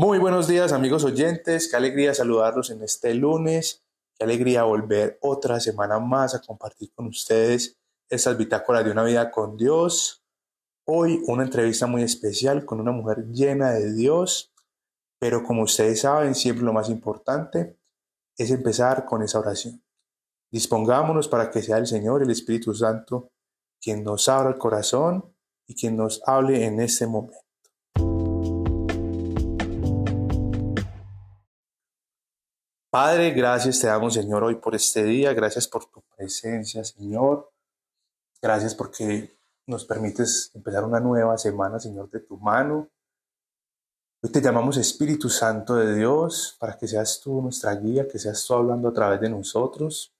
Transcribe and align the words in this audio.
Muy 0.00 0.20
buenos 0.20 0.46
días 0.46 0.70
amigos 0.70 1.02
oyentes, 1.02 1.68
qué 1.68 1.76
alegría 1.76 2.14
saludarlos 2.14 2.70
en 2.70 2.84
este 2.84 3.12
lunes, 3.14 3.82
qué 4.16 4.22
alegría 4.22 4.62
volver 4.62 5.18
otra 5.20 5.58
semana 5.58 5.98
más 5.98 6.36
a 6.36 6.40
compartir 6.40 6.92
con 6.94 7.08
ustedes 7.08 7.80
estas 8.08 8.38
bitácoras 8.38 8.84
de 8.84 8.92
una 8.92 9.02
vida 9.02 9.32
con 9.32 9.56
Dios. 9.56 10.24
Hoy 10.86 11.20
una 11.26 11.42
entrevista 11.42 11.88
muy 11.88 12.04
especial 12.04 12.64
con 12.64 12.78
una 12.78 12.92
mujer 12.92 13.26
llena 13.32 13.72
de 13.72 13.92
Dios, 13.92 14.54
pero 15.18 15.42
como 15.42 15.64
ustedes 15.64 16.02
saben, 16.02 16.36
siempre 16.36 16.64
lo 16.64 16.72
más 16.72 16.88
importante 16.90 17.76
es 18.36 18.52
empezar 18.52 19.04
con 19.04 19.22
esa 19.22 19.40
oración. 19.40 19.82
Dispongámonos 20.52 21.26
para 21.26 21.50
que 21.50 21.60
sea 21.60 21.78
el 21.78 21.88
Señor, 21.88 22.22
el 22.22 22.30
Espíritu 22.30 22.72
Santo, 22.72 23.32
quien 23.80 24.04
nos 24.04 24.28
abra 24.28 24.50
el 24.50 24.58
corazón 24.58 25.34
y 25.66 25.74
quien 25.74 25.96
nos 25.96 26.22
hable 26.24 26.64
en 26.66 26.78
este 26.78 27.08
momento. 27.08 27.47
Padre, 32.90 33.32
gracias 33.32 33.80
te 33.80 33.86
damos, 33.86 34.14
Señor, 34.14 34.42
hoy 34.44 34.54
por 34.54 34.74
este 34.74 35.04
día. 35.04 35.34
Gracias 35.34 35.68
por 35.68 35.84
tu 35.90 36.00
presencia, 36.16 36.82
Señor. 36.82 37.52
Gracias 38.40 38.74
porque 38.74 39.36
nos 39.66 39.84
permites 39.84 40.50
empezar 40.54 40.84
una 40.84 40.98
nueva 40.98 41.36
semana, 41.36 41.78
Señor, 41.78 42.08
de 42.08 42.20
tu 42.20 42.38
mano. 42.38 42.88
Hoy 44.22 44.32
te 44.32 44.40
llamamos 44.40 44.78
Espíritu 44.78 45.28
Santo 45.28 45.74
de 45.74 45.96
Dios 45.96 46.56
para 46.58 46.78
que 46.78 46.88
seas 46.88 47.20
tú 47.20 47.42
nuestra 47.42 47.74
guía, 47.74 48.08
que 48.08 48.18
seas 48.18 48.42
tú 48.46 48.54
hablando 48.54 48.88
a 48.88 48.94
través 48.94 49.20
de 49.20 49.28
nosotros. 49.28 50.14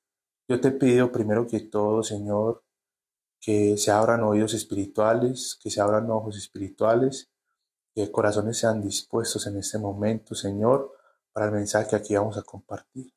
Yo 0.46 0.60
te 0.60 0.70
pido 0.70 1.10
primero 1.10 1.46
que 1.46 1.60
todo, 1.60 2.02
Señor, 2.02 2.62
que 3.40 3.78
se 3.78 3.90
abran 3.90 4.23
oídos 4.24 4.52
espirituales, 4.52 5.59
que 5.59 5.71
se 5.71 5.80
abran 5.80 6.10
ojos 6.10 6.37
espirituales, 6.37 7.30
que 7.95 8.12
corazones 8.12 8.59
sean 8.59 8.82
dispuestos 8.82 9.46
en 9.46 9.56
este 9.56 9.78
momento, 9.78 10.34
Señor, 10.34 10.98
para 11.38 11.50
el 11.50 11.54
mensaje 11.54 11.90
que 11.90 11.94
aquí 11.94 12.16
vamos 12.16 12.36
a 12.36 12.42
compartir. 12.42 13.14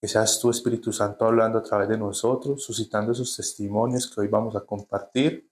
Que 0.00 0.06
seas 0.06 0.38
tu 0.38 0.50
Espíritu 0.50 0.92
Santo 0.92 1.24
hablando 1.24 1.58
a 1.58 1.62
través 1.64 1.88
de 1.88 1.98
nosotros, 1.98 2.62
suscitando 2.62 3.10
esos 3.10 3.34
testimonios 3.34 4.08
que 4.08 4.20
hoy 4.20 4.28
vamos 4.28 4.54
a 4.54 4.60
compartir 4.60 5.50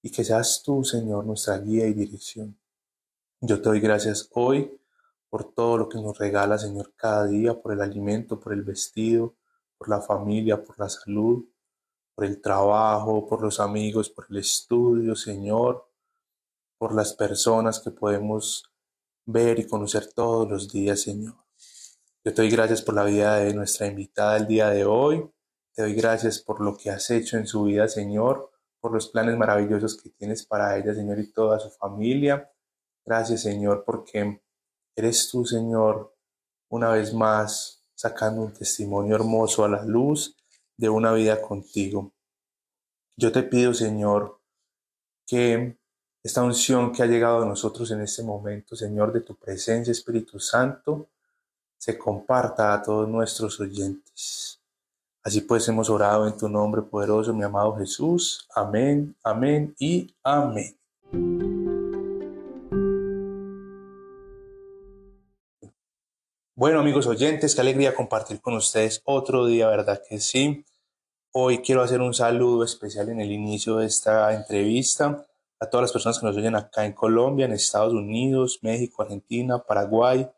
y 0.00 0.12
que 0.12 0.22
seas 0.22 0.62
tú, 0.64 0.84
Señor, 0.84 1.26
nuestra 1.26 1.58
guía 1.58 1.88
y 1.88 1.92
dirección. 1.92 2.56
Yo 3.40 3.60
te 3.60 3.68
doy 3.68 3.80
gracias 3.80 4.28
hoy 4.34 4.80
por 5.28 5.52
todo 5.52 5.76
lo 5.76 5.88
que 5.88 6.00
nos 6.00 6.16
regala, 6.16 6.56
Señor, 6.56 6.92
cada 6.94 7.26
día, 7.26 7.60
por 7.60 7.72
el 7.72 7.80
alimento, 7.80 8.38
por 8.38 8.52
el 8.52 8.62
vestido, 8.62 9.34
por 9.76 9.88
la 9.88 10.00
familia, 10.00 10.62
por 10.62 10.78
la 10.78 10.88
salud, 10.88 11.44
por 12.14 12.26
el 12.26 12.40
trabajo, 12.40 13.26
por 13.26 13.42
los 13.42 13.58
amigos, 13.58 14.08
por 14.08 14.26
el 14.30 14.36
estudio, 14.36 15.16
Señor, 15.16 15.84
por 16.78 16.94
las 16.94 17.12
personas 17.12 17.80
que 17.80 17.90
podemos 17.90 18.70
ver 19.26 19.58
y 19.58 19.66
conocer 19.66 20.12
todos 20.12 20.48
los 20.48 20.72
días, 20.72 21.00
Señor. 21.00 21.34
Yo 22.24 22.32
te 22.32 22.42
doy 22.42 22.50
gracias 22.50 22.82
por 22.82 22.94
la 22.94 23.04
vida 23.04 23.36
de 23.36 23.54
nuestra 23.54 23.86
invitada 23.86 24.36
el 24.36 24.46
día 24.46 24.70
de 24.70 24.84
hoy. 24.84 25.30
Te 25.74 25.82
doy 25.82 25.94
gracias 25.94 26.38
por 26.38 26.60
lo 26.60 26.76
que 26.76 26.90
has 26.90 27.10
hecho 27.10 27.36
en 27.36 27.46
su 27.46 27.64
vida, 27.64 27.88
Señor, 27.88 28.50
por 28.80 28.92
los 28.92 29.08
planes 29.08 29.36
maravillosos 29.36 30.00
que 30.00 30.10
tienes 30.10 30.46
para 30.46 30.76
ella, 30.76 30.94
Señor, 30.94 31.18
y 31.18 31.32
toda 31.32 31.58
su 31.58 31.70
familia. 31.70 32.50
Gracias, 33.04 33.42
Señor, 33.42 33.84
porque 33.84 34.40
eres 34.96 35.28
tú, 35.28 35.44
Señor, 35.44 36.16
una 36.68 36.90
vez 36.90 37.12
más 37.12 37.84
sacando 37.94 38.42
un 38.42 38.52
testimonio 38.52 39.16
hermoso 39.16 39.64
a 39.64 39.68
la 39.68 39.84
luz 39.84 40.36
de 40.76 40.88
una 40.88 41.12
vida 41.12 41.40
contigo. 41.40 42.14
Yo 43.16 43.30
te 43.32 43.42
pido, 43.42 43.74
Señor, 43.74 44.40
que 45.26 45.78
esta 46.24 46.42
unción 46.42 46.90
que 46.90 47.02
ha 47.02 47.06
llegado 47.06 47.42
a 47.42 47.44
nosotros 47.44 47.90
en 47.90 48.00
este 48.00 48.22
momento, 48.22 48.74
Señor, 48.74 49.12
de 49.12 49.20
tu 49.20 49.34
presencia, 49.34 49.92
Espíritu 49.92 50.40
Santo, 50.40 51.08
se 51.76 51.98
comparta 51.98 52.72
a 52.72 52.82
todos 52.82 53.06
nuestros 53.06 53.60
oyentes. 53.60 54.58
Así 55.22 55.42
pues 55.42 55.68
hemos 55.68 55.90
orado 55.90 56.26
en 56.26 56.34
tu 56.34 56.48
nombre 56.48 56.80
poderoso, 56.80 57.34
mi 57.34 57.44
amado 57.44 57.76
Jesús. 57.76 58.48
Amén, 58.54 59.14
amén 59.22 59.74
y 59.78 60.14
amén. 60.22 60.74
Bueno 66.54 66.80
amigos 66.80 67.06
oyentes, 67.06 67.54
qué 67.54 67.60
alegría 67.60 67.94
compartir 67.94 68.40
con 68.40 68.54
ustedes 68.54 69.02
otro 69.04 69.44
día, 69.44 69.68
¿verdad 69.68 70.00
que 70.08 70.18
sí? 70.18 70.64
Hoy 71.32 71.58
quiero 71.58 71.82
hacer 71.82 72.00
un 72.00 72.14
saludo 72.14 72.64
especial 72.64 73.10
en 73.10 73.20
el 73.20 73.30
inicio 73.30 73.76
de 73.76 73.86
esta 73.86 74.32
entrevista 74.32 75.26
a 75.60 75.70
todas 75.70 75.82
las 75.82 75.92
personas 75.92 76.18
que 76.18 76.26
nos 76.26 76.36
oyen 76.36 76.56
acá 76.56 76.84
en 76.84 76.92
Colombia, 76.92 77.46
en 77.46 77.52
Estados 77.52 77.92
Unidos, 77.92 78.60
México, 78.62 79.02
Argentina, 79.02 79.62
Paraguay, 79.62 80.28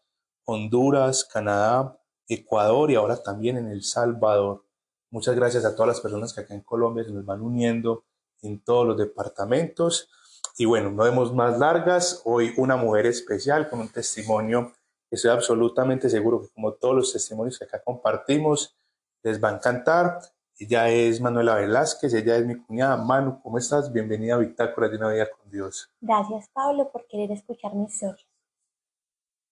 Honduras, 0.44 1.24
Canadá, 1.24 1.98
Ecuador 2.28 2.90
y 2.90 2.94
ahora 2.94 3.22
también 3.22 3.56
en 3.56 3.68
El 3.68 3.82
Salvador. 3.82 4.64
Muchas 5.10 5.34
gracias 5.34 5.64
a 5.64 5.74
todas 5.74 5.88
las 5.88 6.00
personas 6.00 6.32
que 6.32 6.40
acá 6.40 6.54
en 6.54 6.62
Colombia 6.62 7.04
se 7.04 7.12
nos 7.12 7.24
van 7.24 7.40
uniendo 7.40 8.04
en 8.42 8.62
todos 8.62 8.86
los 8.86 8.96
departamentos. 8.96 10.08
Y 10.56 10.64
bueno, 10.64 10.90
no 10.90 11.04
vemos 11.04 11.34
más 11.34 11.58
largas. 11.58 12.22
Hoy 12.24 12.52
una 12.56 12.76
mujer 12.76 13.06
especial 13.06 13.68
con 13.68 13.80
un 13.80 13.88
testimonio 13.88 14.72
que 15.08 15.16
estoy 15.16 15.30
absolutamente 15.30 16.10
seguro 16.10 16.42
que 16.42 16.48
como 16.48 16.74
todos 16.74 16.94
los 16.94 17.12
testimonios 17.12 17.58
que 17.58 17.64
acá 17.64 17.82
compartimos, 17.82 18.76
les 19.22 19.42
va 19.42 19.50
a 19.50 19.54
encantar. 19.54 20.18
Ella 20.58 20.88
es 20.88 21.20
Manuela 21.20 21.56
Velázquez, 21.56 22.14
ella 22.14 22.36
es 22.36 22.46
mi 22.46 22.56
cuñada. 22.56 22.96
Manu, 22.96 23.42
¿cómo 23.42 23.58
estás? 23.58 23.92
Bienvenida 23.92 24.36
a 24.36 24.38
Bitácora 24.38 24.88
de 24.88 24.96
una 24.96 25.10
vida 25.10 25.28
con 25.30 25.50
Dios. 25.50 25.90
Gracias, 26.00 26.48
Pablo, 26.48 26.90
por 26.90 27.06
querer 27.06 27.30
escuchar 27.32 27.74
mi 27.74 27.84
historia. 27.84 28.24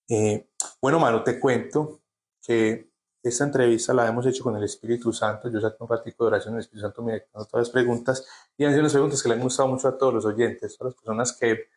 Eh, 0.09 0.49
bueno, 0.81 0.99
Manu, 0.99 1.23
te 1.23 1.39
cuento 1.39 2.01
que 2.41 2.91
esta 3.23 3.45
entrevista 3.45 3.93
la 3.93 4.09
hemos 4.09 4.25
hecho 4.25 4.43
con 4.43 4.57
el 4.57 4.65
Espíritu 4.65 5.13
Santo. 5.13 5.51
Yo 5.51 5.61
saqué 5.61 5.77
un 5.79 5.89
ratico 5.89 6.25
de 6.25 6.29
oración, 6.29 6.55
el 6.55 6.61
Espíritu 6.61 6.87
Santo 6.87 7.03
me 7.03 7.15
dictó 7.15 7.45
todas 7.45 7.67
las 7.67 7.71
preguntas 7.71 8.27
y 8.57 8.65
han 8.65 8.71
sido 8.71 8.81
unas 8.81 8.93
preguntas 8.93 9.23
que 9.23 9.29
le 9.29 9.35
han 9.35 9.43
gustado 9.43 9.69
mucho 9.69 9.89
a 9.89 9.99
todos 9.99 10.15
los 10.15 10.25
oyentes, 10.25 10.79
todas 10.79 10.95
las 10.95 11.03
personas 11.03 11.33
que 11.35 11.69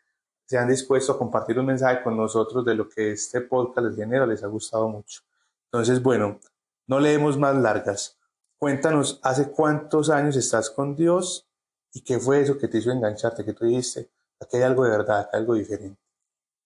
se 0.45 0.57
han 0.57 0.69
dispuesto 0.69 1.11
a 1.11 1.17
compartir 1.17 1.59
un 1.59 1.65
mensaje 1.65 2.01
con 2.01 2.15
nosotros 2.15 2.63
de 2.63 2.75
lo 2.75 2.87
que 2.87 3.11
este 3.11 3.41
podcast 3.41 3.87
les 3.87 3.97
genera, 3.97 4.25
les 4.25 4.41
ha 4.41 4.47
gustado 4.47 4.87
mucho. 4.87 5.21
Entonces, 5.65 6.01
bueno, 6.01 6.39
no 6.85 7.01
leemos 7.01 7.37
más 7.37 7.57
largas. 7.57 8.16
Cuéntanos, 8.59 9.19
¿hace 9.23 9.51
cuántos 9.51 10.09
años 10.09 10.35
estás 10.35 10.71
con 10.71 10.95
Dios 10.95 11.47
y 11.93 12.03
qué 12.03 12.19
fue 12.19 12.41
eso 12.41 12.57
que 12.57 12.67
te 12.67 12.79
hizo 12.79 12.91
engancharte? 12.91 13.45
Que 13.45 13.53
tú 13.53 13.65
dijiste, 13.65 14.09
aquí 14.39 14.57
hay 14.57 14.63
algo 14.63 14.83
de 14.83 14.89
verdad, 14.89 15.29
algo 15.31 15.53
diferente. 15.53 16.01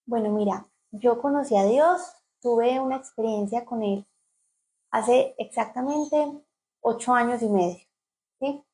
Bueno, 0.06 0.30
mira, 0.30 0.66
yo 0.90 1.20
conocí 1.20 1.54
a 1.54 1.64
Dios, 1.64 2.00
tuve 2.40 2.80
una 2.80 2.96
experiencia 2.96 3.66
con 3.66 3.82
Él 3.82 4.06
hace 4.90 5.34
exactamente 5.38 6.32
ocho 6.80 7.12
años 7.12 7.42
y 7.42 7.48
medio. 7.48 7.80
¿sí? 8.40 8.64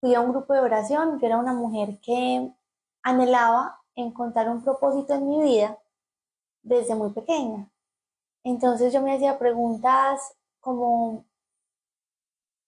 Fui 0.00 0.14
a 0.14 0.20
un 0.20 0.30
grupo 0.30 0.54
de 0.54 0.60
oración, 0.60 1.18
yo 1.18 1.26
era 1.26 1.38
una 1.38 1.54
mujer 1.54 1.98
que 2.00 2.52
anhelaba 3.02 3.80
encontrar 3.94 4.48
un 4.48 4.62
propósito 4.62 5.14
en 5.14 5.28
mi 5.28 5.42
vida 5.42 5.78
desde 6.62 6.94
muy 6.94 7.10
pequeña. 7.10 7.68
Entonces 8.44 8.92
yo 8.92 9.02
me 9.02 9.14
hacía 9.14 9.38
preguntas 9.38 10.36
como 10.60 11.24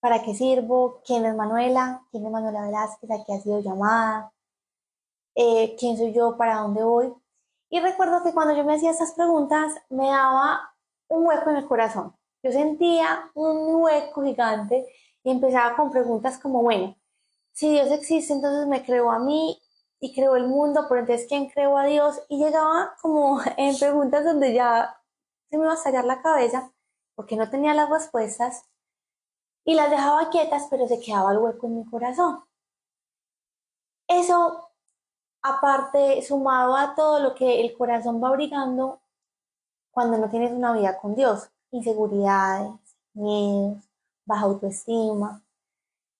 ¿Para 0.04 0.22
qué 0.22 0.34
sirvo? 0.34 1.00
¿Quién 1.06 1.24
es 1.24 1.34
Manuela? 1.34 2.06
¿Quién 2.10 2.26
es 2.26 2.30
Manuela 2.30 2.66
Velázquez? 2.66 3.10
¿A 3.10 3.24
qué 3.24 3.32
ha 3.32 3.40
sido 3.40 3.60
llamada? 3.60 4.34
Eh, 5.34 5.74
¿Quién 5.78 5.96
soy 5.96 6.12
yo? 6.12 6.36
¿Para 6.36 6.58
dónde 6.58 6.84
voy? 6.84 7.14
Y 7.70 7.80
recuerdo 7.80 8.22
que 8.22 8.34
cuando 8.34 8.54
yo 8.54 8.64
me 8.64 8.74
hacía 8.74 8.90
estas 8.90 9.12
preguntas 9.12 9.72
me 9.88 10.08
daba 10.08 10.74
un 11.08 11.26
hueco 11.26 11.48
en 11.48 11.56
el 11.56 11.66
corazón. 11.66 12.14
Yo 12.42 12.52
sentía 12.52 13.30
un 13.32 13.76
hueco 13.76 14.22
gigante 14.22 14.86
y 15.22 15.30
empezaba 15.30 15.74
con 15.74 15.90
preguntas 15.90 16.36
como, 16.38 16.62
bueno, 16.62 16.94
si 17.54 17.70
Dios 17.70 17.90
existe, 17.90 18.34
entonces 18.34 18.66
me 18.66 18.84
creó 18.84 19.10
a 19.10 19.18
mí 19.18 19.58
y 20.00 20.14
creó 20.14 20.36
el 20.36 20.48
mundo, 20.48 20.84
pero 20.86 21.00
entonces 21.00 21.26
¿quién 21.26 21.48
creó 21.48 21.78
a 21.78 21.86
Dios? 21.86 22.20
Y 22.28 22.44
llegaba 22.44 22.94
como 23.00 23.40
en 23.56 23.74
preguntas 23.78 24.22
donde 24.22 24.52
ya 24.52 25.00
se 25.48 25.56
me 25.56 25.64
iba 25.64 25.72
a 25.72 25.76
estallar 25.76 26.04
la 26.04 26.20
cabeza 26.20 26.74
porque 27.14 27.36
no 27.36 27.48
tenía 27.48 27.72
las 27.72 27.88
respuestas 27.88 28.66
y 29.64 29.74
las 29.74 29.90
dejaba 29.90 30.30
quietas, 30.30 30.66
pero 30.70 30.86
se 30.86 31.00
quedaba 31.00 31.32
el 31.32 31.38
hueco 31.38 31.66
en 31.66 31.78
mi 31.78 31.84
corazón. 31.86 32.44
Eso, 34.06 34.70
aparte, 35.42 36.22
sumado 36.22 36.76
a 36.76 36.94
todo 36.94 37.20
lo 37.20 37.34
que 37.34 37.60
el 37.60 37.76
corazón 37.76 38.22
va 38.22 38.28
abrigando 38.28 39.00
cuando 39.90 40.18
no 40.18 40.28
tienes 40.28 40.52
una 40.52 40.72
vida 40.72 40.98
con 40.98 41.14
Dios, 41.14 41.50
inseguridades, 41.70 42.72
miedos, 43.14 43.88
baja 44.26 44.44
autoestima. 44.46 45.42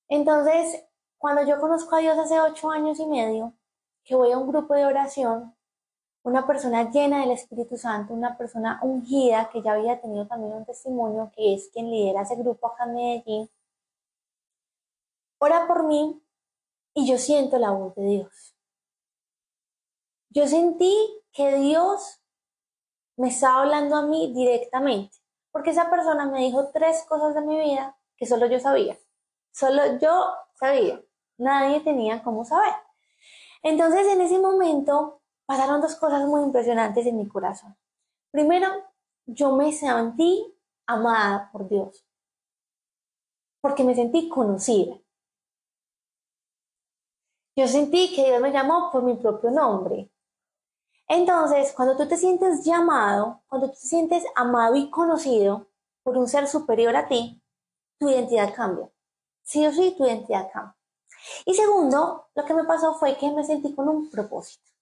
Entonces, 0.09 0.85
cuando 1.19 1.43
yo 1.45 1.61
conozco 1.61 1.97
a 1.97 2.01
Dios 2.01 2.17
hace 2.19 2.41
ocho 2.41 2.71
años 2.71 2.99
y 3.01 3.07
medio, 3.07 3.55
que 4.05 4.15
voy 4.15 4.33
a 4.33 4.39
un 4.39 4.49
grupo 4.49 4.75
de 4.75 4.87
oración, 4.87 5.55
una 6.25 6.47
persona 6.47 6.91
llena 6.91 7.21
del 7.21 7.33
Espíritu 7.33 7.77
Santo, 7.77 8.15
una 8.15 8.37
persona 8.37 8.81
ungida 8.83 9.51
que 9.53 9.63
ya 9.63 9.73
había 9.73 10.01
tenido 10.01 10.27
también 10.27 10.55
un 10.55 10.65
testimonio, 10.65 11.31
que 11.37 11.55
es 11.55 11.69
quien 11.69 11.91
lidera 11.91 12.23
ese 12.23 12.37
grupo 12.37 12.67
acá 12.67 12.85
en 12.85 12.95
Medellín, 12.95 13.51
ora 15.39 15.67
por 15.67 15.85
mí 15.85 16.23
y 16.95 17.07
yo 17.07 17.19
siento 17.19 17.59
la 17.59 17.73
voz 17.73 17.95
de 17.97 18.07
Dios. 18.07 18.57
Yo 20.31 20.49
sentí 20.49 20.97
que 21.31 21.57
Dios 21.57 22.23
me 23.17 23.29
estaba 23.29 23.61
hablando 23.61 23.95
a 23.95 24.07
mí 24.07 24.33
directamente, 24.35 25.19
porque 25.53 25.71
esa 25.71 25.91
persona 25.91 26.25
me 26.25 26.41
dijo 26.41 26.71
tres 26.73 27.05
cosas 27.07 27.35
de 27.35 27.43
mi 27.43 27.61
vida 27.61 27.99
que 28.17 28.25
solo 28.25 28.47
yo 28.47 28.59
sabía, 28.59 28.99
solo 29.53 29.99
yo 29.99 30.25
sabía, 30.55 31.03
nadie 31.37 31.81
tenía 31.81 32.23
cómo 32.23 32.47
saber. 32.47 32.73
Entonces 33.63 34.07
en 34.07 34.23
ese 34.23 34.39
momento 34.39 35.21
pasaron 35.47 35.81
dos 35.81 35.97
cosas 35.97 36.27
muy 36.27 36.43
impresionantes 36.43 37.07
en 37.07 37.19
mi 37.19 37.29
corazón. 37.29 37.77
Primero, 38.31 38.69
yo 39.27 39.53
me 39.53 39.73
sentí 39.73 40.55
amada 40.87 41.51
por 41.53 41.69
Dios, 41.69 42.05
porque 43.61 43.85
me 43.85 43.95
sentí 43.95 44.29
conocida. 44.29 44.97
Yo 47.57 47.69
sentí 47.69 48.15
que 48.15 48.27
Dios 48.27 48.41
me 48.41 48.51
llamó 48.51 48.91
por 48.91 49.03
mi 49.03 49.15
propio 49.15 49.51
nombre. 49.51 50.11
Entonces, 51.07 51.73
cuando 51.73 51.97
tú 51.97 52.09
te 52.09 52.17
sientes 52.17 52.65
llamado, 52.65 53.43
cuando 53.47 53.69
tú 53.69 53.75
te 53.75 53.87
sientes 53.87 54.25
amado 54.35 54.75
y 54.75 54.91
conocido 54.91 55.69
por 56.03 56.19
un 56.19 56.27
ser 56.27 56.49
superior 56.49 56.97
a 56.97 57.07
ti, 57.07 57.41
tu 57.99 58.09
identidad 58.09 58.55
cambia. 58.55 58.91
Sí 59.43 59.67
o 59.67 59.73
sí, 59.73 59.95
tu 59.97 60.05
identidad 60.05 60.51
cambia. 60.53 60.77
Y 61.47 61.55
segundo, 61.55 62.29
lo 62.35 62.45
que 62.45 62.55
me 62.55 62.65
pasó 62.65 62.95
fue 62.95 63.17
que 63.17 63.31
me 63.31 63.45
sentí 63.45 63.75
con 63.75 63.89
un 63.89 64.11
propósito. 64.11 64.74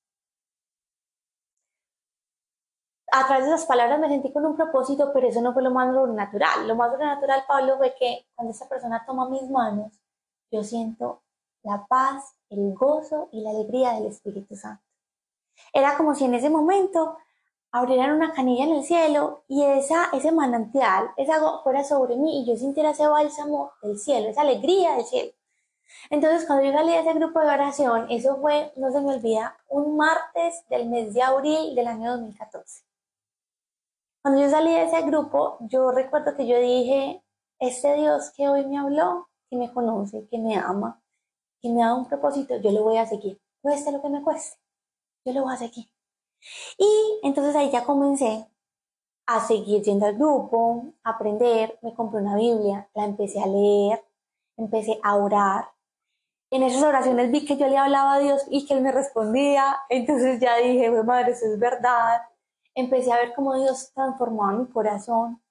A 3.14 3.26
través 3.26 3.44
de 3.44 3.52
esas 3.52 3.66
palabras 3.66 4.00
me 4.00 4.08
sentí 4.08 4.32
con 4.32 4.46
un 4.46 4.56
propósito, 4.56 5.12
pero 5.12 5.28
eso 5.28 5.42
no 5.42 5.52
fue 5.52 5.62
lo 5.62 5.70
más 5.70 5.92
natural. 5.92 6.66
Lo 6.66 6.74
más 6.74 6.98
natural, 6.98 7.44
Pablo, 7.46 7.76
fue 7.76 7.94
que 7.94 8.24
cuando 8.34 8.52
esa 8.52 8.66
persona 8.66 9.04
toma 9.06 9.28
mis 9.28 9.50
manos, 9.50 9.92
yo 10.50 10.64
siento 10.64 11.20
la 11.62 11.84
paz, 11.86 12.34
el 12.48 12.72
gozo 12.72 13.28
y 13.30 13.42
la 13.42 13.50
alegría 13.50 13.92
del 13.92 14.06
Espíritu 14.06 14.56
Santo. 14.56 14.82
Era 15.74 15.98
como 15.98 16.14
si 16.14 16.24
en 16.24 16.32
ese 16.32 16.48
momento 16.48 17.18
abrieran 17.70 18.12
una 18.12 18.32
canilla 18.32 18.64
en 18.64 18.76
el 18.76 18.84
cielo 18.84 19.44
y 19.46 19.62
esa, 19.62 20.08
ese 20.14 20.32
manantial, 20.32 21.10
esa 21.18 21.38
fuera 21.62 21.84
sobre 21.84 22.16
mí 22.16 22.40
y 22.40 22.46
yo 22.46 22.56
sintiera 22.56 22.92
ese 22.92 23.06
bálsamo 23.06 23.72
del 23.82 23.98
cielo, 23.98 24.30
esa 24.30 24.40
alegría 24.40 24.94
del 24.94 25.04
cielo. 25.04 25.32
Entonces, 26.08 26.46
cuando 26.46 26.64
yo 26.64 26.72
salí 26.72 26.92
de 26.92 27.00
ese 27.00 27.12
grupo 27.12 27.40
de 27.40 27.48
oración, 27.48 28.06
eso 28.08 28.38
fue, 28.38 28.72
no 28.76 28.90
se 28.90 29.02
me 29.02 29.16
olvida, 29.16 29.58
un 29.68 29.98
martes 29.98 30.64
del 30.70 30.88
mes 30.88 31.12
de 31.12 31.20
abril 31.20 31.74
del 31.74 31.88
año 31.88 32.12
2014. 32.12 32.84
Cuando 34.22 34.40
yo 34.40 34.48
salí 34.48 34.72
de 34.72 34.84
ese 34.84 35.02
grupo, 35.02 35.58
yo 35.60 35.90
recuerdo 35.90 36.36
que 36.36 36.46
yo 36.46 36.58
dije, 36.58 37.24
este 37.58 37.94
Dios 37.96 38.32
que 38.36 38.48
hoy 38.48 38.64
me 38.66 38.78
habló, 38.78 39.28
que 39.50 39.56
me 39.56 39.72
conoce, 39.72 40.28
que 40.28 40.38
me 40.38 40.56
ama, 40.56 41.02
que 41.60 41.68
me 41.68 41.80
da 41.80 41.94
un 41.94 42.06
propósito, 42.06 42.56
yo 42.58 42.70
lo 42.70 42.84
voy 42.84 42.98
a 42.98 43.06
seguir, 43.06 43.40
cueste 43.60 43.90
lo 43.90 44.00
que 44.00 44.08
me 44.08 44.22
cueste, 44.22 44.58
yo 45.24 45.32
lo 45.32 45.42
voy 45.42 45.54
a 45.54 45.56
seguir. 45.56 45.86
Y 46.78 47.20
entonces 47.22 47.56
ahí 47.56 47.70
ya 47.70 47.84
comencé 47.84 48.48
a 49.26 49.40
seguir 49.40 49.82
yendo 49.82 50.06
al 50.06 50.14
grupo, 50.16 50.94
a 51.02 51.10
aprender, 51.10 51.78
me 51.82 51.94
compré 51.94 52.20
una 52.20 52.36
Biblia, 52.36 52.88
la 52.94 53.04
empecé 53.04 53.42
a 53.42 53.46
leer, 53.46 54.04
empecé 54.56 55.00
a 55.02 55.16
orar, 55.16 55.72
en 56.52 56.62
esas 56.62 56.82
oraciones 56.82 57.30
vi 57.32 57.46
que 57.46 57.56
yo 57.56 57.66
le 57.66 57.78
hablaba 57.78 58.14
a 58.14 58.18
Dios 58.18 58.46
y 58.50 58.66
que 58.66 58.74
Él 58.74 58.82
me 58.82 58.92
respondía. 58.92 59.78
Entonces 59.88 60.38
ya 60.38 60.58
dije, 60.58 60.90
madre, 61.02 61.32
eso 61.32 61.46
es 61.46 61.58
verdad. 61.58 62.20
Empecé 62.74 63.12
a 63.12 63.16
ver 63.16 63.34
cómo 63.34 63.54
Dios 63.54 63.92
transformaba 63.92 64.52
mi 64.52 64.66
corazón. 64.66 65.42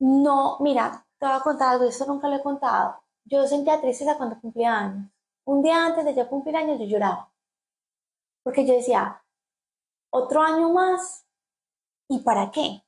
No, 0.00 0.58
mira, 0.60 1.06
te 1.18 1.26
voy 1.26 1.34
a 1.36 1.40
contar 1.40 1.74
algo, 1.74 1.84
esto 1.84 2.06
nunca 2.06 2.28
lo 2.28 2.36
he 2.36 2.42
contado. 2.42 3.00
Yo 3.24 3.46
sentía 3.46 3.80
tristeza 3.80 4.16
cuando 4.16 4.40
cumplía 4.40 4.76
años. 4.78 5.10
Un 5.44 5.62
día 5.62 5.86
antes 5.86 6.04
de 6.04 6.14
yo 6.14 6.28
cumplir 6.28 6.56
años 6.56 6.78
yo 6.78 6.86
lloraba. 6.86 7.32
Porque 8.42 8.66
yo 8.66 8.74
decía, 8.74 9.22
otro 10.10 10.42
año 10.42 10.70
más, 10.70 11.26
¿y 12.08 12.20
para 12.20 12.50
qué? 12.50 12.82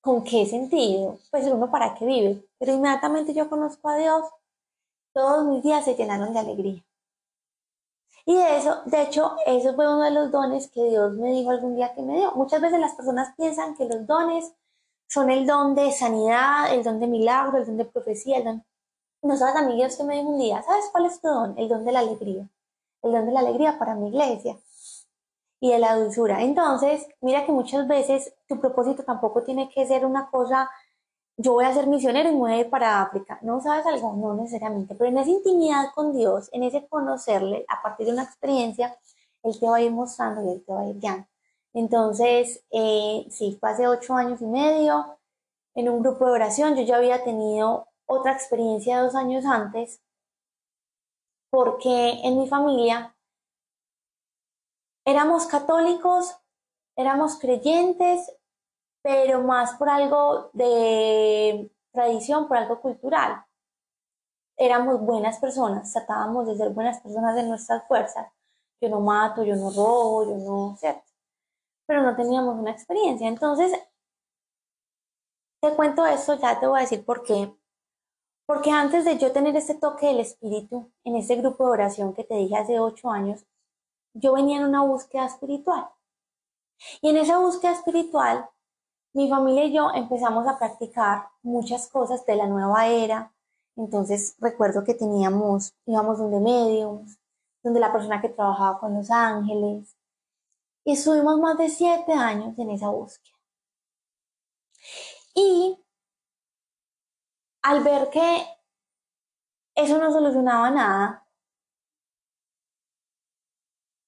¿Con 0.00 0.22
qué 0.22 0.46
sentido? 0.46 1.18
Pues 1.30 1.46
uno 1.46 1.70
para 1.70 1.94
qué 1.94 2.04
vive. 2.04 2.46
Pero 2.58 2.72
inmediatamente 2.72 3.32
yo 3.34 3.48
conozco 3.48 3.88
a 3.88 3.96
Dios 3.96 4.24
todos 5.14 5.46
mis 5.46 5.62
días 5.62 5.84
se 5.84 5.94
llenaron 5.94 6.32
de 6.32 6.40
alegría. 6.40 6.84
Y 8.26 8.34
de 8.34 8.56
eso, 8.56 8.80
de 8.86 9.02
hecho, 9.02 9.36
eso 9.46 9.74
fue 9.74 9.86
uno 9.86 10.02
de 10.02 10.10
los 10.10 10.30
dones 10.30 10.70
que 10.70 10.82
Dios 10.84 11.12
me 11.14 11.30
dijo 11.32 11.50
algún 11.50 11.76
día 11.76 11.94
que 11.94 12.02
me 12.02 12.16
dio. 12.16 12.32
Muchas 12.32 12.60
veces 12.60 12.80
las 12.80 12.94
personas 12.94 13.34
piensan 13.36 13.76
que 13.76 13.84
los 13.84 14.06
dones 14.06 14.54
son 15.08 15.30
el 15.30 15.46
don 15.46 15.74
de 15.74 15.92
sanidad, 15.92 16.72
el 16.72 16.82
don 16.82 17.00
de 17.00 17.06
milagro, 17.06 17.58
el 17.58 17.66
don 17.66 17.76
de 17.76 17.84
profecía, 17.84 18.38
el 18.38 18.44
don... 18.44 18.64
No 19.22 19.36
sabes, 19.36 19.56
amigos, 19.56 19.96
que 19.96 20.04
me 20.04 20.16
dijo 20.16 20.28
un 20.28 20.38
día, 20.38 20.62
¿sabes 20.62 20.86
cuál 20.92 21.06
es 21.06 21.20
tu 21.20 21.28
don? 21.28 21.58
El 21.58 21.68
don 21.68 21.84
de 21.84 21.92
la 21.92 22.00
alegría. 22.00 22.48
El 23.02 23.12
don 23.12 23.26
de 23.26 23.32
la 23.32 23.40
alegría 23.40 23.78
para 23.78 23.94
mi 23.94 24.08
iglesia 24.08 24.56
y 25.60 25.70
de 25.70 25.78
la 25.78 25.96
dulzura. 25.96 26.42
Entonces, 26.42 27.06
mira 27.20 27.46
que 27.46 27.52
muchas 27.52 27.88
veces 27.88 28.34
tu 28.46 28.60
propósito 28.60 29.02
tampoco 29.02 29.42
tiene 29.42 29.70
que 29.70 29.86
ser 29.86 30.04
una 30.04 30.30
cosa 30.30 30.70
yo 31.36 31.52
voy 31.52 31.64
a 31.64 31.74
ser 31.74 31.86
misionero 31.86 32.30
y 32.30 32.60
ir 32.60 32.70
para 32.70 33.02
África. 33.02 33.38
¿No 33.42 33.60
sabes 33.60 33.86
algo? 33.86 34.14
No 34.14 34.34
necesariamente, 34.34 34.94
pero 34.94 35.10
en 35.10 35.18
esa 35.18 35.30
intimidad 35.30 35.86
con 35.94 36.12
Dios, 36.12 36.48
en 36.52 36.62
ese 36.62 36.86
conocerle, 36.86 37.64
a 37.68 37.82
partir 37.82 38.06
de 38.06 38.12
una 38.12 38.22
experiencia, 38.22 38.96
Él 39.42 39.58
te 39.58 39.66
va 39.66 39.76
a 39.76 39.82
ir 39.82 39.90
mostrando 39.90 40.44
y 40.44 40.52
Él 40.54 40.64
te 40.64 40.72
va 40.72 40.80
a 40.82 40.86
ir 40.86 40.98
guiando. 40.98 41.26
Entonces, 41.72 42.64
eh, 42.70 43.26
sí, 43.30 43.56
fue 43.58 43.70
hace 43.70 43.88
ocho 43.88 44.14
años 44.14 44.40
y 44.40 44.46
medio 44.46 45.18
en 45.74 45.88
un 45.88 46.02
grupo 46.02 46.26
de 46.26 46.32
oración. 46.32 46.76
Yo 46.76 46.82
ya 46.82 46.96
había 46.96 47.24
tenido 47.24 47.88
otra 48.06 48.32
experiencia 48.32 49.02
dos 49.02 49.16
años 49.16 49.44
antes, 49.44 50.00
porque 51.50 52.20
en 52.22 52.38
mi 52.38 52.48
familia 52.48 53.14
éramos 55.04 55.46
católicos, 55.46 56.36
éramos 56.96 57.38
creyentes, 57.38 58.32
pero 59.04 59.42
más 59.42 59.74
por 59.76 59.90
algo 59.90 60.48
de 60.54 61.70
tradición, 61.92 62.48
por 62.48 62.56
algo 62.56 62.80
cultural. 62.80 63.44
Éramos 64.56 64.98
buenas 65.02 65.38
personas, 65.38 65.92
tratábamos 65.92 66.46
de 66.46 66.56
ser 66.56 66.70
buenas 66.70 67.02
personas 67.02 67.34
de 67.36 67.42
nuestras 67.42 67.86
fuerzas. 67.86 68.32
Yo 68.80 68.88
no 68.88 69.00
mato, 69.00 69.44
yo 69.44 69.56
no 69.56 69.70
robo, 69.70 70.24
yo 70.24 70.36
no, 70.38 70.76
¿cierto? 70.78 71.04
Pero 71.86 72.02
no 72.02 72.16
teníamos 72.16 72.58
una 72.58 72.70
experiencia. 72.70 73.28
Entonces, 73.28 73.78
te 75.60 75.74
cuento 75.74 76.06
esto, 76.06 76.36
ya 76.36 76.58
te 76.58 76.66
voy 76.66 76.78
a 76.78 76.82
decir 76.82 77.04
por 77.04 77.24
qué. 77.24 77.54
Porque 78.46 78.70
antes 78.70 79.04
de 79.04 79.18
yo 79.18 79.32
tener 79.32 79.54
este 79.54 79.74
toque 79.74 80.06
del 80.06 80.20
espíritu 80.20 80.90
en 81.04 81.16
ese 81.16 81.36
grupo 81.36 81.66
de 81.66 81.72
oración 81.72 82.14
que 82.14 82.24
te 82.24 82.36
dije 82.36 82.56
hace 82.56 82.80
ocho 82.80 83.10
años, 83.10 83.44
yo 84.14 84.32
venía 84.32 84.56
en 84.56 84.64
una 84.64 84.82
búsqueda 84.82 85.26
espiritual. 85.26 85.90
Y 87.02 87.10
en 87.10 87.18
esa 87.18 87.38
búsqueda 87.38 87.72
espiritual 87.72 88.48
mi 89.14 89.28
familia 89.28 89.64
y 89.64 89.72
yo 89.72 89.90
empezamos 89.94 90.46
a 90.46 90.58
practicar 90.58 91.28
muchas 91.42 91.88
cosas 91.88 92.26
de 92.26 92.34
la 92.36 92.46
nueva 92.46 92.88
era. 92.88 93.32
Entonces 93.76 94.36
recuerdo 94.40 94.84
que 94.84 94.94
teníamos, 94.94 95.72
íbamos 95.86 96.18
donde 96.18 96.40
medios, 96.40 97.18
donde 97.62 97.80
la 97.80 97.92
persona 97.92 98.20
que 98.20 98.28
trabajaba 98.28 98.78
con 98.80 98.94
los 98.94 99.10
ángeles. 99.10 99.96
Y 100.84 100.92
estuvimos 100.92 101.38
más 101.38 101.56
de 101.56 101.68
siete 101.68 102.12
años 102.12 102.58
en 102.58 102.70
esa 102.70 102.88
búsqueda. 102.90 103.36
Y 105.34 105.78
al 107.62 107.82
ver 107.82 108.10
que 108.10 108.46
eso 109.76 109.98
no 109.98 110.12
solucionaba 110.12 110.70
nada, 110.70 111.26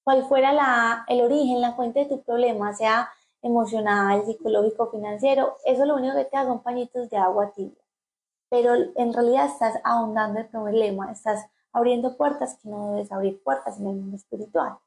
cual 0.03 0.25
fuera 0.27 0.53
la, 0.53 1.05
el 1.07 1.21
origen, 1.21 1.61
la 1.61 1.73
fuente 1.75 2.01
de 2.01 2.05
tu 2.05 2.23
problema, 2.23 2.73
sea 2.73 3.11
emocional, 3.41 4.25
psicológico, 4.25 4.89
financiero, 4.91 5.57
eso 5.65 5.85
lo 5.85 5.95
único 5.95 6.15
que 6.15 6.25
te 6.25 6.37
da 6.37 6.45
son 6.45 6.63
pañitos 6.63 7.09
de 7.09 7.17
agua 7.17 7.51
tibia. 7.55 7.83
Pero 8.49 8.73
en 8.95 9.13
realidad 9.13 9.45
estás 9.45 9.79
ahondando 9.83 10.39
el 10.39 10.47
problema, 10.47 11.11
estás 11.11 11.45
abriendo 11.71 12.17
puertas 12.17 12.57
que 12.57 12.69
no 12.69 12.93
debes 12.93 13.11
abrir 13.11 13.41
puertas 13.43 13.79
en 13.79 13.87
el 13.87 13.95
mundo 13.95 14.15
espiritual. 14.15 14.77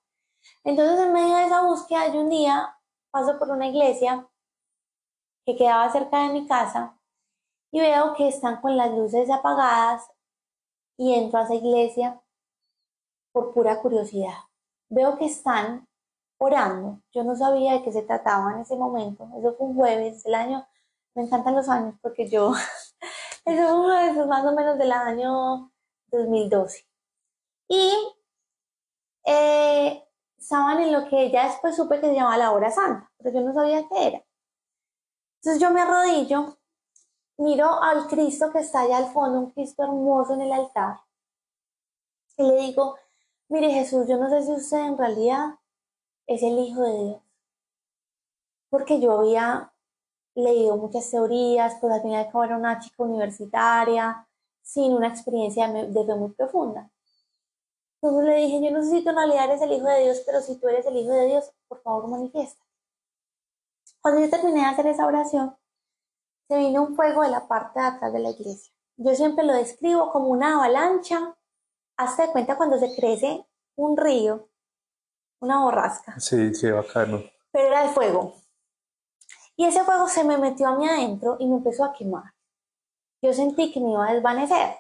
Entonces, 0.65 0.99
en 0.99 1.13
medio 1.13 1.37
de 1.37 1.45
esa 1.45 1.63
búsqueda, 1.63 2.13
yo 2.13 2.21
un 2.21 2.31
día 2.31 2.77
paso 3.11 3.39
por 3.39 3.51
una 3.51 3.69
iglesia 3.69 4.27
que 5.45 5.57
quedaba 5.57 5.91
cerca 5.91 6.27
de 6.27 6.33
mi 6.33 6.47
casa 6.47 6.97
y 7.71 7.81
veo 7.81 8.15
que 8.15 8.29
están 8.29 8.61
con 8.61 8.77
las 8.77 8.91
luces 8.91 9.31
apagadas 9.31 10.11
y 10.97 11.15
entro 11.15 11.39
a 11.39 11.45
esa 11.45 11.55
iglesia 11.55 12.21
por 13.33 13.53
pura 13.55 13.81
curiosidad. 13.81 14.35
Veo 14.89 15.17
que 15.17 15.27
están 15.27 15.87
orando. 16.41 17.01
Yo 17.13 17.23
no 17.23 17.37
sabía 17.37 17.75
de 17.75 17.83
qué 17.83 17.93
se 17.93 18.03
trataba 18.03 18.55
en 18.55 18.61
ese 18.61 18.77
momento. 18.77 19.29
Eso 19.39 19.55
fue 19.57 19.67
un 19.69 19.77
jueves 19.77 20.23
del 20.25 20.35
año. 20.35 20.67
Me 21.15 21.23
encantan 21.25 21.55
los 21.55 21.69
años 21.69 21.95
porque 22.03 22.29
yo. 22.29 22.53
eso 23.45 23.63
fue 23.63 23.73
un 23.73 23.85
jueves 23.85 24.27
más 24.27 24.45
o 24.45 24.53
menos 24.53 24.79
del 24.79 24.93
año 24.93 25.71
2012. 26.11 26.87
Y 27.69 27.93
eh, 29.25 30.03
estaban 30.39 30.81
en 30.81 30.93
lo 30.93 31.09
que 31.09 31.31
ya 31.31 31.47
después 31.47 31.77
supe 31.77 32.01
que 32.01 32.09
se 32.09 32.15
llamaba 32.15 32.39
la 32.39 32.53
hora 32.53 32.71
santa, 32.71 33.11
pero 33.19 33.33
yo 33.33 33.41
no 33.43 33.53
sabía 33.53 33.87
qué 33.89 34.09
era. 34.09 34.25
Entonces 35.37 35.63
yo 35.63 35.71
me 35.71 35.83
arrodillo, 35.83 36.59
miro 37.37 37.83
al 37.83 38.07
Cristo 38.09 38.51
que 38.51 38.59
está 38.59 38.81
allá 38.81 38.99
al 38.99 39.13
fondo, 39.13 39.39
un 39.39 39.51
Cristo 39.51 39.85
hermoso 39.85 40.35
en 40.35 40.43
el 40.43 40.53
altar, 40.53 41.01
y 42.37 42.43
le 42.43 42.57
digo, 42.57 42.97
mire 43.49 43.71
Jesús, 43.71 44.09
yo 44.09 44.17
no 44.17 44.29
sé 44.31 44.43
si 44.43 44.53
usted 44.53 44.79
en 44.79 44.99
realidad 44.99 45.60
es 46.31 46.45
el 46.45 46.59
Hijo 46.61 46.83
de 46.83 47.05
Dios. 47.05 47.23
porque 48.71 49.01
yo 49.01 49.19
había 49.19 49.73
leído 50.37 50.77
muchas 50.77 51.11
teorías, 51.11 51.77
pues 51.81 51.93
al 51.93 52.03
final 52.03 52.29
era 52.33 52.57
una 52.57 52.79
chica 52.79 53.03
universitaria, 53.03 54.29
sin 54.63 54.93
una 54.95 55.09
experiencia 55.09 55.67
de 55.69 56.07
fe 56.07 56.15
muy 56.15 56.31
profunda. 56.31 56.89
Entonces 58.01 58.29
le 58.29 58.37
dije, 58.37 58.65
yo 58.65 58.71
no 58.71 58.83
sé 58.83 58.91
si 58.91 59.03
tú 59.03 59.11
en 59.11 59.17
realidad 59.17 59.47
eres 59.47 59.63
el 59.63 59.73
Hijo 59.73 59.87
de 59.87 60.05
Dios, 60.05 60.23
pero 60.25 60.41
si 60.41 60.57
tú 60.61 60.69
eres 60.69 60.87
el 60.87 60.97
Hijo 60.97 61.11
de 61.11 61.27
Dios, 61.27 61.53
por 61.67 61.83
favor 61.83 62.09
manifiesta. 62.09 62.65
Cuando 64.01 64.21
yo 64.21 64.31
terminé 64.31 64.61
de 64.61 64.67
hacer 64.67 64.87
esa 64.87 65.07
oración, 65.07 65.57
se 66.49 66.57
vino 66.59 66.83
un 66.83 66.95
fuego 66.95 67.23
de 67.23 67.31
la 67.31 67.49
parte 67.49 67.81
de 67.81 67.87
atrás 67.87 68.13
de 68.13 68.21
la 68.21 68.31
iglesia. 68.31 68.73
Yo 68.99 69.15
siempre 69.17 69.45
lo 69.45 69.53
describo 69.53 70.13
como 70.13 70.29
una 70.29 70.55
avalancha. 70.55 71.37
Hasta 71.97 72.27
de 72.27 72.33
cuenta 72.33 72.57
cuando 72.57 72.79
se 72.79 72.95
crece 72.95 73.45
un 73.77 73.97
río, 73.97 74.50
una 75.41 75.63
borrasca. 75.63 76.19
Sí, 76.21 76.55
sí, 76.55 76.71
bacano. 76.71 77.23
Pero 77.53 77.69
era 77.69 77.85
el 77.85 77.91
fuego. 77.91 78.35
Y 79.57 79.67
ese 79.67 79.85
fuego 79.85 80.09
se 80.09 80.25
me 80.25 80.39
metió 80.39 80.69
a 80.69 80.77
mí 80.77 80.89
adentro 80.89 81.37
y 81.39 81.47
me 81.47 81.57
empezó 81.57 81.85
a 81.85 81.93
quemar. 81.93 82.33
Yo 83.23 83.33
sentí 83.33 83.73
que 83.73 83.81
me 83.81 83.91
iba 83.91 84.09
a 84.09 84.15
desvanecer. 84.15 84.77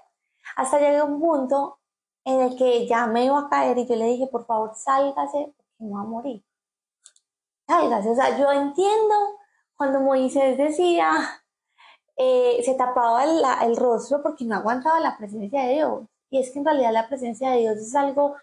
Hasta 0.57 0.79
llegué 0.79 0.99
a 0.99 1.05
un 1.05 1.21
punto 1.21 1.81
en 2.25 2.40
el 2.40 2.57
que 2.57 2.87
ya 2.87 3.07
me 3.07 3.25
iba 3.25 3.38
a 3.38 3.49
caer 3.49 3.76
y 3.79 3.87
yo 3.87 3.97
le 3.97 4.07
dije, 4.07 4.26
por 4.26 4.47
favor, 4.47 4.75
sálgase 4.75 5.52
porque 5.57 5.75
me 5.79 5.93
va 5.93 6.00
a 6.00 6.05
morir. 6.05 6.45
Sálgase. 7.67 8.11
O 8.11 8.14
sea, 8.14 8.38
yo 8.38 8.50
entiendo 8.52 9.14
cuando 9.76 10.00
Moisés 10.00 10.57
decía, 10.57 11.43
eh, 12.17 12.62
se 12.64 12.75
tapaba 12.75 13.25
el, 13.64 13.76
rostro 13.76 14.23
porque 14.23 14.45
no 14.45 14.57
aguantaba 14.57 15.00
la 15.00 15.17
presencia 15.17 15.62
de 15.62 15.75
Dios. 15.75 16.02
Y 16.31 16.38
es 16.38 16.50
que 16.50 16.59
en 16.59 16.64
realidad 16.64 16.93
la 16.93 17.09
presencia 17.09 17.50
de 17.50 17.61
Dios 17.61 17.79
es 17.79 17.95
algo 17.95 18.37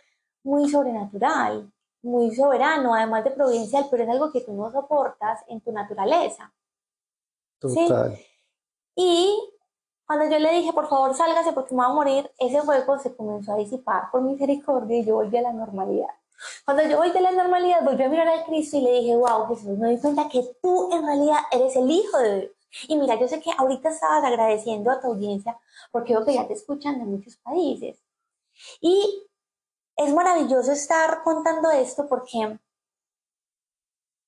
muy 0.43 0.69
sobrenatural, 0.69 1.71
muy 2.01 2.35
soberano, 2.35 2.93
además 2.93 3.23
de 3.23 3.31
providencial, 3.31 3.87
pero 3.89 4.03
es 4.03 4.09
algo 4.09 4.31
que 4.31 4.41
tú 4.41 4.53
no 4.53 4.71
soportas 4.71 5.43
en 5.47 5.61
tu 5.61 5.71
naturaleza. 5.71 6.53
Total. 7.59 8.17
Y 8.95 9.37
cuando 10.05 10.29
yo 10.29 10.39
le 10.39 10.51
dije, 10.53 10.71
por 10.73 10.87
favor, 10.87 11.13
sálgase 11.15 11.53
porque 11.53 11.75
me 11.75 11.81
va 11.81 11.87
a 11.87 11.93
morir, 11.93 12.31
ese 12.39 12.61
fuego 12.61 12.97
se 12.97 13.15
comenzó 13.15 13.53
a 13.53 13.57
disipar 13.57 14.09
por 14.11 14.21
misericordia 14.21 14.99
y 14.99 15.05
yo 15.05 15.15
volví 15.15 15.37
a 15.37 15.41
la 15.41 15.53
normalidad. 15.53 16.07
Cuando 16.65 16.83
yo 16.83 16.97
volví 16.97 17.17
a 17.17 17.21
la 17.21 17.31
normalidad, 17.31 17.83
volví 17.83 18.03
a 18.03 18.09
mirar 18.09 18.27
a 18.27 18.45
Cristo 18.45 18.77
y 18.77 18.81
le 18.81 18.99
dije, 18.99 19.17
wow, 19.17 19.47
Jesús, 19.47 19.77
me 19.77 19.87
doy 19.87 19.99
cuenta 19.99 20.29
que 20.29 20.55
tú 20.61 20.89
en 20.93 21.05
realidad 21.05 21.39
eres 21.51 21.75
el 21.75 21.89
Hijo 21.89 22.17
de 22.19 22.41
Dios. 22.41 22.51
Y 22.87 22.95
mira, 22.97 23.19
yo 23.19 23.27
sé 23.27 23.41
que 23.41 23.51
ahorita 23.57 23.89
estabas 23.89 24.23
agradeciendo 24.23 24.91
a 24.91 24.99
tu 24.99 25.07
audiencia 25.07 25.57
porque 25.91 26.13
veo 26.13 26.25
que 26.25 26.33
ya 26.33 26.47
te 26.47 26.53
escuchan 26.53 26.99
de 26.99 27.05
muchos 27.05 27.37
países. 27.37 27.97
Y 28.81 29.26
es 29.97 30.13
maravilloso 30.13 30.71
estar 30.71 31.23
contando 31.23 31.71
esto 31.71 32.07
porque 32.07 32.59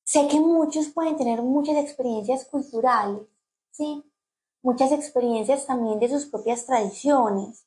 sé 0.03 0.27
que 0.27 0.39
muchos 0.39 0.87
pueden 0.87 1.15
tener 1.15 1.43
muchas 1.43 1.77
experiencias 1.77 2.45
culturales, 2.45 3.21
¿sí? 3.69 4.03
muchas 4.63 4.91
experiencias 4.91 5.67
también 5.67 5.99
de 5.99 6.09
sus 6.09 6.25
propias 6.25 6.65
tradiciones. 6.65 7.65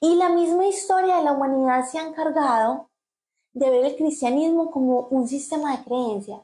Y 0.00 0.16
la 0.16 0.28
misma 0.28 0.66
historia 0.66 1.16
de 1.16 1.22
la 1.22 1.32
humanidad 1.32 1.86
se 1.86 1.98
ha 1.98 2.08
encargado 2.08 2.90
de 3.52 3.70
ver 3.70 3.84
el 3.84 3.96
cristianismo 3.96 4.70
como 4.72 5.06
un 5.08 5.28
sistema 5.28 5.76
de 5.76 5.84
creencias. 5.84 6.42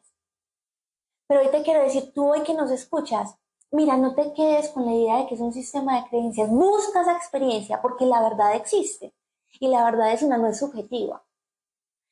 Pero 1.27 1.41
hoy 1.41 1.51
te 1.51 1.63
quiero 1.63 1.83
decir, 1.83 2.13
tú 2.15 2.31
hoy 2.31 2.43
que 2.43 2.55
nos 2.55 2.71
escuchas, 2.71 3.35
mira, 3.73 3.97
no 3.97 4.15
te 4.15 4.33
quedes 4.35 4.69
con 4.69 4.87
la 4.87 4.93
idea 4.93 5.17
de 5.19 5.27
que 5.27 5.35
es 5.35 5.41
un 5.41 5.53
sistema 5.53 6.01
de 6.01 6.09
creencias, 6.09 6.49
busca 6.49 7.03
esa 7.03 7.17
experiencia 7.17 7.83
porque 7.83 8.07
la 8.07 8.23
verdad 8.23 8.55
existe 8.55 9.13
y 9.61 9.69
la 9.69 9.85
verdad 9.85 10.13
es 10.13 10.23
una, 10.23 10.39
no 10.39 10.49
es 10.49 10.59
subjetiva. 10.59 11.25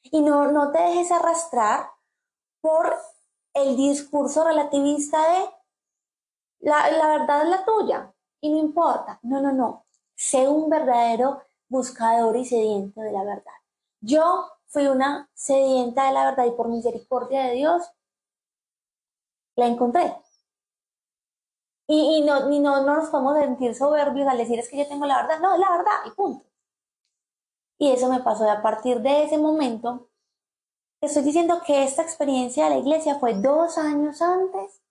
Y 0.02 0.20
no, 0.22 0.50
no 0.50 0.72
te 0.72 0.80
dejes 0.80 1.10
arrastrar 1.12 1.90
por 2.60 2.96
el 3.54 3.76
discurso 3.76 4.44
relativista 4.44 5.18
de 5.32 5.50
la, 6.60 6.90
verdad 7.18 7.42
es 7.42 7.48
la 7.48 7.64
tuya 7.64 8.14
y 8.40 8.50
no 8.50 8.58
importa. 8.58 9.18
No, 9.22 9.40
no, 9.40 9.52
no. 9.52 9.86
Sé 10.14 10.48
un 10.48 10.68
verdadero 10.68 11.42
buscador 11.68 12.36
y 12.36 12.44
sediento 12.44 13.00
de 13.00 13.12
la 13.12 13.24
verdad. 13.24 13.52
Yo 14.00 14.50
fui 14.66 14.86
una 14.86 15.30
sedienta 15.34 16.06
de 16.06 16.12
la 16.12 16.26
verdad 16.26 16.46
y 16.46 16.52
por 16.52 16.68
misericordia 16.68 17.44
de 17.44 17.54
Dios 17.54 17.90
la 19.56 19.66
encontré. 19.66 20.16
Y, 21.86 22.22
no, 22.22 22.48
no, 22.48 22.60
no 22.60 22.96
nos 22.96 23.08
podemos 23.08 23.36
sentir 23.36 23.74
soberbios 23.74 24.28
al 24.28 24.38
decir 24.38 24.60
es 24.60 24.68
que 24.68 24.78
yo 24.78 24.86
tengo 24.86 25.06
la 25.06 25.22
verdad. 25.22 25.40
No, 25.40 25.54
es 25.54 25.60
la 25.60 25.70
verdad 25.72 25.92
y 26.06 26.10
punto. 26.10 26.49
Y 27.80 27.90
eso 27.92 28.10
me 28.10 28.20
pasó 28.20 28.44
y 28.44 28.50
a 28.50 28.60
partir 28.60 29.00
de 29.00 29.24
ese 29.24 29.38
momento. 29.38 30.10
Estoy 31.00 31.22
diciendo 31.22 31.62
que 31.66 31.82
esta 31.82 32.02
experiencia 32.02 32.64
de 32.64 32.70
la 32.74 32.78
iglesia 32.78 33.18
fue 33.18 33.32
dos 33.32 33.78
años 33.78 34.20
antes 34.20 34.82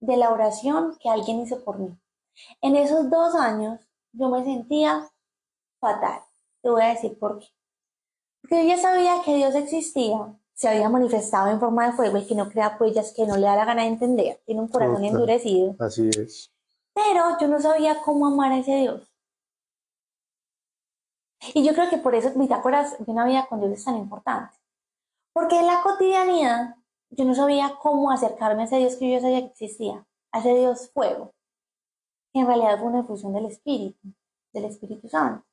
de 0.00 0.16
la 0.16 0.30
oración 0.30 0.96
que 0.98 1.10
alguien 1.10 1.40
hizo 1.40 1.62
por 1.62 1.78
mí. 1.78 1.94
En 2.62 2.76
esos 2.76 3.10
dos 3.10 3.34
años 3.34 3.78
yo 4.12 4.30
me 4.30 4.42
sentía 4.42 5.06
fatal. 5.78 6.22
Te 6.62 6.70
voy 6.70 6.82
a 6.82 6.88
decir 6.88 7.18
por 7.18 7.40
qué. 7.40 7.48
Porque 8.40 8.62
yo 8.62 8.74
ya 8.74 8.78
sabía 8.78 9.20
que 9.22 9.36
Dios 9.36 9.54
existía, 9.54 10.34
se 10.54 10.68
había 10.70 10.88
manifestado 10.88 11.50
en 11.50 11.60
forma 11.60 11.88
de 11.88 11.92
fuego 11.92 12.16
y 12.16 12.26
que 12.26 12.34
no 12.34 12.48
crea 12.48 12.78
huellas, 12.80 13.12
que 13.14 13.26
no 13.26 13.36
le 13.36 13.42
da 13.42 13.54
la 13.54 13.66
gana 13.66 13.82
de 13.82 13.88
entender, 13.88 14.40
tiene 14.46 14.62
un 14.62 14.68
corazón 14.68 15.04
endurecido. 15.04 15.76
Así 15.78 16.08
es. 16.08 16.50
Pero 16.94 17.38
yo 17.38 17.48
no 17.48 17.60
sabía 17.60 18.00
cómo 18.02 18.28
amar 18.28 18.52
a 18.52 18.58
ese 18.60 18.76
Dios. 18.76 19.13
Y 21.52 21.64
yo 21.64 21.74
creo 21.74 21.90
que 21.90 21.98
por 21.98 22.14
eso 22.14 22.30
bitácoras 22.34 22.96
de 23.04 23.12
una 23.12 23.24
vida 23.24 23.46
con 23.48 23.60
Dios 23.60 23.72
es 23.72 23.84
tan 23.84 23.96
importante. 23.96 24.56
Porque 25.32 25.58
en 25.58 25.66
la 25.66 25.82
cotidianidad 25.82 26.76
yo 27.10 27.24
no 27.24 27.34
sabía 27.34 27.76
cómo 27.80 28.10
acercarme 28.10 28.62
a 28.62 28.64
ese 28.64 28.76
Dios 28.78 28.96
que 28.96 29.12
yo 29.12 29.20
sabía 29.20 29.40
que 29.40 29.46
existía, 29.46 30.06
a 30.32 30.38
ese 30.38 30.54
Dios 30.54 30.90
fuego, 30.92 31.34
que 32.32 32.40
en 32.40 32.46
realidad 32.46 32.78
fue 32.78 32.88
una 32.88 33.00
infusión 33.00 33.32
del 33.32 33.46
Espíritu, 33.46 34.08
del 34.52 34.64
Espíritu 34.64 35.08
Santo. 35.08 35.44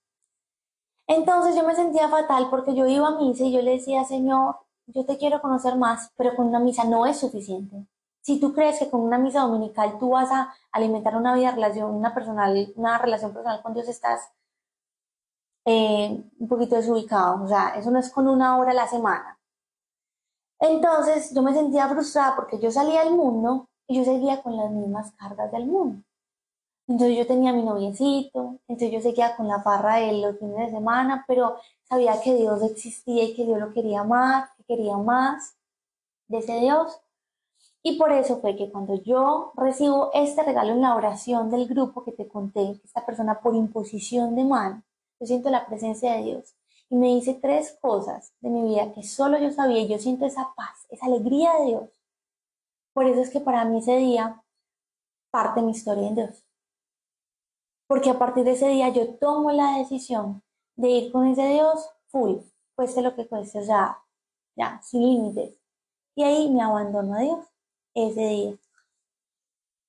Entonces 1.07 1.55
yo 1.55 1.65
me 1.65 1.75
sentía 1.75 2.07
fatal 2.07 2.47
porque 2.49 2.73
yo 2.73 2.87
iba 2.87 3.07
a 3.07 3.17
misa 3.17 3.43
y 3.43 3.51
yo 3.51 3.61
le 3.61 3.71
decía, 3.71 4.03
Señor, 4.05 4.55
yo 4.87 5.05
te 5.05 5.17
quiero 5.17 5.41
conocer 5.41 5.75
más, 5.75 6.11
pero 6.15 6.35
con 6.35 6.47
una 6.47 6.59
misa 6.59 6.83
no 6.83 7.05
es 7.05 7.17
suficiente. 7.17 7.85
Si 8.21 8.39
tú 8.39 8.53
crees 8.53 8.79
que 8.79 8.89
con 8.89 9.01
una 9.01 9.17
misa 9.17 9.41
dominical 9.41 9.97
tú 9.99 10.11
vas 10.11 10.31
a 10.31 10.53
alimentar 10.71 11.15
una 11.15 11.35
vida 11.35 11.51
relación, 11.51 11.93
una 11.93 12.13
personal, 12.13 12.71
una 12.75 12.97
relación 12.97 13.33
personal 13.33 13.61
con 13.61 13.73
Dios, 13.73 13.87
estás 13.87 14.31
eh, 15.65 16.23
un 16.39 16.47
poquito 16.47 16.75
desubicado. 16.75 17.43
O 17.43 17.47
sea, 17.47 17.69
eso 17.77 17.91
no 17.91 17.99
es 17.99 18.09
con 18.09 18.27
una 18.27 18.57
hora 18.57 18.71
a 18.71 18.75
la 18.75 18.87
semana. 18.87 19.39
Entonces 20.59 21.33
yo 21.33 21.41
me 21.41 21.53
sentía 21.53 21.89
frustrada 21.89 22.35
porque 22.35 22.59
yo 22.59 22.71
salía 22.71 23.01
al 23.01 23.15
mundo 23.15 23.67
y 23.87 23.97
yo 23.97 24.03
seguía 24.05 24.41
con 24.43 24.55
las 24.57 24.71
mismas 24.71 25.11
cargas 25.13 25.51
del 25.51 25.65
mundo. 25.65 26.03
Entonces 26.87 27.17
yo 27.17 27.25
tenía 27.25 27.53
mi 27.53 27.63
noviecito, 27.63 28.59
entonces 28.67 28.91
yo 28.91 29.01
seguía 29.01 29.35
con 29.35 29.47
la 29.47 29.61
farra 29.61 29.97
de 29.97 30.13
los 30.13 30.37
fines 30.39 30.57
de 30.57 30.71
semana, 30.71 31.25
pero 31.27 31.55
sabía 31.83 32.21
que 32.21 32.35
Dios 32.35 32.61
existía 32.63 33.23
y 33.23 33.35
que 33.35 33.45
Dios 33.45 33.59
lo 33.59 33.73
quería 33.73 34.03
más, 34.03 34.49
que 34.57 34.63
quería 34.65 34.97
más 34.97 35.55
de 36.27 36.39
ese 36.39 36.59
Dios. 36.59 37.01
Y 37.83 37.97
por 37.97 38.11
eso 38.11 38.39
fue 38.41 38.55
que 38.55 38.71
cuando 38.71 39.01
yo 39.01 39.53
recibo 39.55 40.11
este 40.13 40.43
regalo 40.43 40.71
en 40.73 40.81
la 40.81 40.95
oración 40.95 41.49
del 41.49 41.67
grupo 41.67 42.03
que 42.03 42.11
te 42.11 42.27
conté, 42.27 42.79
esta 42.83 43.05
persona 43.05 43.39
por 43.41 43.55
imposición 43.55 44.35
de 44.35 44.43
mano, 44.43 44.83
yo 45.21 45.27
siento 45.27 45.51
la 45.51 45.67
presencia 45.67 46.13
de 46.13 46.23
Dios 46.23 46.55
y 46.89 46.95
me 46.95 47.07
dice 47.09 47.35
tres 47.35 47.77
cosas 47.79 48.33
de 48.39 48.49
mi 48.49 48.63
vida 48.63 48.91
que 48.91 49.03
solo 49.03 49.37
yo 49.37 49.51
sabía 49.51 49.85
yo 49.85 49.99
siento 49.99 50.25
esa 50.25 50.51
paz, 50.55 50.87
esa 50.89 51.05
alegría 51.05 51.53
de 51.59 51.65
Dios. 51.67 51.89
Por 52.91 53.05
eso 53.05 53.21
es 53.21 53.29
que 53.29 53.39
para 53.39 53.63
mí 53.63 53.77
ese 53.77 53.97
día 53.97 54.43
parte 55.29 55.61
mi 55.61 55.71
historia 55.71 56.07
en 56.07 56.15
Dios. 56.15 56.43
Porque 57.87 58.09
a 58.09 58.17
partir 58.17 58.45
de 58.45 58.53
ese 58.53 58.67
día 58.69 58.89
yo 58.89 59.13
tomo 59.19 59.51
la 59.51 59.77
decisión 59.77 60.41
de 60.75 60.89
ir 60.89 61.11
con 61.11 61.27
ese 61.27 61.45
Dios 61.49 61.87
full, 62.07 62.37
cueste 62.75 63.03
lo 63.03 63.15
que 63.15 63.27
cueste, 63.27 63.59
o 63.59 63.63
sea, 63.63 63.99
ya, 64.55 64.81
sin 64.81 65.03
límites. 65.03 65.61
Y 66.15 66.23
ahí 66.23 66.49
me 66.49 66.63
abandono 66.63 67.13
a 67.13 67.19
Dios 67.19 67.45
ese 67.93 68.21
día. 68.21 68.57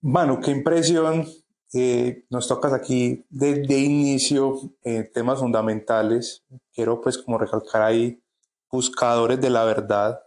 Manu, 0.02 0.40
qué 0.40 0.50
impresión 0.50 1.24
eh, 1.72 2.26
nos 2.28 2.48
tocas 2.48 2.72
aquí 2.72 3.24
de, 3.30 3.62
de 3.62 3.78
inicio 3.78 4.60
eh, 4.84 5.10
temas 5.12 5.40
fundamentales. 5.40 6.44
Quiero 6.72 7.00
pues 7.00 7.18
como 7.18 7.38
recalcar 7.38 7.82
ahí 7.82 8.22
buscadores 8.70 9.40
de 9.40 9.50
la 9.50 9.64
verdad. 9.64 10.20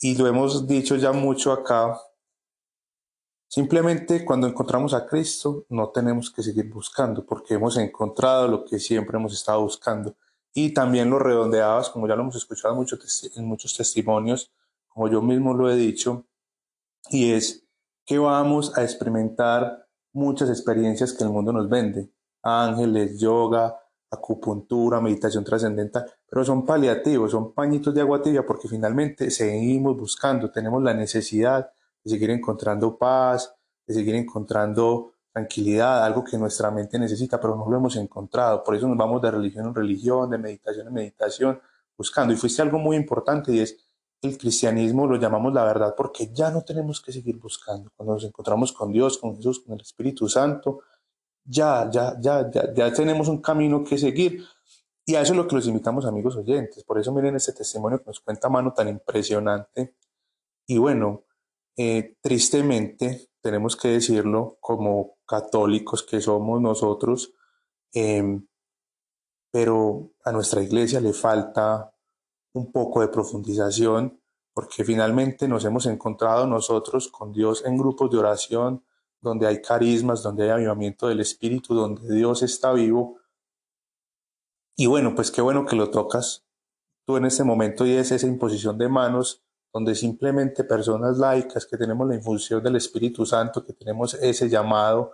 Y 0.00 0.16
lo 0.16 0.26
hemos 0.26 0.66
dicho 0.66 0.96
ya 0.96 1.12
mucho 1.12 1.52
acá. 1.52 1.98
Simplemente 3.48 4.24
cuando 4.24 4.46
encontramos 4.46 4.92
a 4.94 5.06
Cristo 5.06 5.64
no 5.68 5.90
tenemos 5.90 6.30
que 6.30 6.42
seguir 6.42 6.68
buscando 6.72 7.24
porque 7.24 7.54
hemos 7.54 7.76
encontrado 7.76 8.48
lo 8.48 8.64
que 8.64 8.78
siempre 8.78 9.16
hemos 9.16 9.32
estado 9.32 9.62
buscando. 9.62 10.16
Y 10.52 10.74
también 10.74 11.10
lo 11.10 11.18
redondeabas, 11.18 11.90
como 11.90 12.06
ya 12.06 12.14
lo 12.14 12.22
hemos 12.22 12.36
escuchado 12.36 12.74
mucho, 12.74 12.96
en 13.34 13.44
muchos 13.44 13.76
testimonios, 13.76 14.52
como 14.88 15.08
yo 15.08 15.20
mismo 15.20 15.52
lo 15.52 15.68
he 15.68 15.74
dicho, 15.74 16.26
y 17.10 17.32
es 17.32 17.64
que 18.06 18.18
vamos 18.18 18.76
a 18.78 18.84
experimentar 18.84 19.83
muchas 20.14 20.48
experiencias 20.48 21.12
que 21.12 21.24
el 21.24 21.30
mundo 21.30 21.52
nos 21.52 21.68
vende. 21.68 22.10
Ángeles, 22.42 23.18
yoga, 23.18 23.78
acupuntura, 24.10 25.00
meditación 25.00 25.44
trascendental, 25.44 26.06
pero 26.28 26.44
son 26.44 26.64
paliativos, 26.64 27.32
son 27.32 27.52
pañitos 27.52 27.92
de 27.94 28.00
agua 28.00 28.22
tibia 28.22 28.46
porque 28.46 28.68
finalmente 28.68 29.30
seguimos 29.30 29.96
buscando, 29.96 30.50
tenemos 30.50 30.82
la 30.82 30.94
necesidad 30.94 31.70
de 32.02 32.10
seguir 32.10 32.30
encontrando 32.30 32.96
paz, 32.96 33.54
de 33.86 33.94
seguir 33.94 34.14
encontrando 34.14 35.12
tranquilidad, 35.32 36.04
algo 36.04 36.22
que 36.22 36.38
nuestra 36.38 36.70
mente 36.70 36.98
necesita, 36.98 37.40
pero 37.40 37.56
no 37.56 37.68
lo 37.68 37.76
hemos 37.76 37.96
encontrado. 37.96 38.62
Por 38.62 38.76
eso 38.76 38.86
nos 38.86 38.96
vamos 38.96 39.20
de 39.20 39.32
religión 39.32 39.66
en 39.66 39.74
religión, 39.74 40.30
de 40.30 40.38
meditación 40.38 40.86
en 40.86 40.94
meditación, 40.94 41.60
buscando. 41.98 42.32
Y 42.32 42.36
fuiste 42.36 42.62
algo 42.62 42.78
muy 42.78 42.96
importante 42.96 43.52
y 43.52 43.60
es 43.60 43.83
el 44.24 44.38
cristianismo, 44.38 45.06
lo 45.06 45.16
llamamos 45.16 45.52
la 45.52 45.64
verdad, 45.64 45.94
porque 45.96 46.30
ya 46.32 46.50
no 46.50 46.62
tenemos 46.62 47.00
que 47.00 47.12
seguir 47.12 47.38
buscando. 47.38 47.90
Cuando 47.96 48.14
nos 48.14 48.24
encontramos 48.24 48.72
con 48.72 48.92
Dios, 48.92 49.18
con 49.18 49.36
Jesús, 49.36 49.60
con 49.60 49.74
el 49.74 49.80
Espíritu 49.80 50.28
Santo, 50.28 50.80
ya, 51.44 51.90
ya, 51.90 52.16
ya, 52.20 52.50
ya, 52.50 52.72
ya 52.74 52.92
tenemos 52.92 53.28
un 53.28 53.40
camino 53.40 53.84
que 53.84 53.98
seguir. 53.98 54.44
Y 55.06 55.14
a 55.16 55.20
eso 55.20 55.32
es 55.32 55.36
lo 55.36 55.46
que 55.46 55.56
los 55.56 55.66
invitamos, 55.66 56.06
amigos 56.06 56.36
oyentes. 56.36 56.82
Por 56.84 56.98
eso 56.98 57.12
miren 57.12 57.36
este 57.36 57.52
testimonio 57.52 57.98
que 57.98 58.06
nos 58.06 58.20
cuenta 58.20 58.48
Mano 58.48 58.72
tan 58.72 58.88
impresionante. 58.88 59.96
Y 60.66 60.78
bueno, 60.78 61.24
eh, 61.76 62.16
tristemente, 62.22 63.28
tenemos 63.42 63.76
que 63.76 63.88
decirlo, 63.88 64.56
como 64.60 65.18
católicos 65.26 66.02
que 66.02 66.20
somos 66.20 66.60
nosotros, 66.60 67.32
em, 67.92 68.46
pero 69.50 70.10
a 70.24 70.32
nuestra 70.32 70.62
iglesia 70.62 71.00
le 71.00 71.12
falta 71.12 71.93
un 72.54 72.72
poco 72.72 73.00
de 73.00 73.08
profundización 73.08 74.18
porque 74.54 74.84
finalmente 74.84 75.48
nos 75.48 75.64
hemos 75.64 75.84
encontrado 75.86 76.46
nosotros 76.46 77.08
con 77.08 77.32
Dios 77.32 77.64
en 77.66 77.76
grupos 77.76 78.10
de 78.10 78.18
oración, 78.18 78.84
donde 79.20 79.48
hay 79.48 79.60
carismas, 79.60 80.22
donde 80.22 80.44
hay 80.44 80.50
avivamiento 80.50 81.08
del 81.08 81.20
Espíritu, 81.20 81.74
donde 81.74 82.14
Dios 82.14 82.42
está 82.42 82.72
vivo. 82.72 83.18
Y 84.76 84.86
bueno, 84.86 85.14
pues 85.14 85.32
qué 85.32 85.40
bueno 85.40 85.66
que 85.66 85.74
lo 85.74 85.90
tocas 85.90 86.46
tú 87.04 87.16
en 87.16 87.24
este 87.24 87.42
momento 87.42 87.84
y 87.84 87.92
es 87.92 88.12
esa 88.12 88.28
imposición 88.28 88.78
de 88.78 88.88
manos, 88.88 89.42
donde 89.72 89.96
simplemente 89.96 90.62
personas 90.62 91.18
laicas 91.18 91.66
que 91.66 91.76
tenemos 91.76 92.06
la 92.06 92.14
infusión 92.14 92.62
del 92.62 92.76
Espíritu 92.76 93.26
Santo, 93.26 93.64
que 93.64 93.72
tenemos 93.72 94.14
ese 94.14 94.48
llamado 94.48 95.12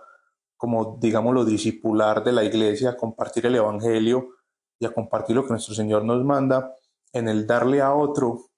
como, 0.55 0.99
digámoslo, 1.01 1.43
discipular 1.43 2.23
de 2.23 2.31
la 2.31 2.43
iglesia, 2.43 2.91
a 2.91 2.97
compartir 2.97 3.47
el 3.47 3.55
Evangelio 3.55 4.35
y 4.79 4.85
a 4.85 4.93
compartir 4.93 5.35
lo 5.35 5.43
que 5.43 5.49
nuestro 5.49 5.73
Señor 5.73 6.05
nos 6.05 6.23
manda, 6.23 6.75
en 7.13 7.27
el 7.27 7.47
darle 7.47 7.81
a 7.81 7.93
otro 7.93 8.49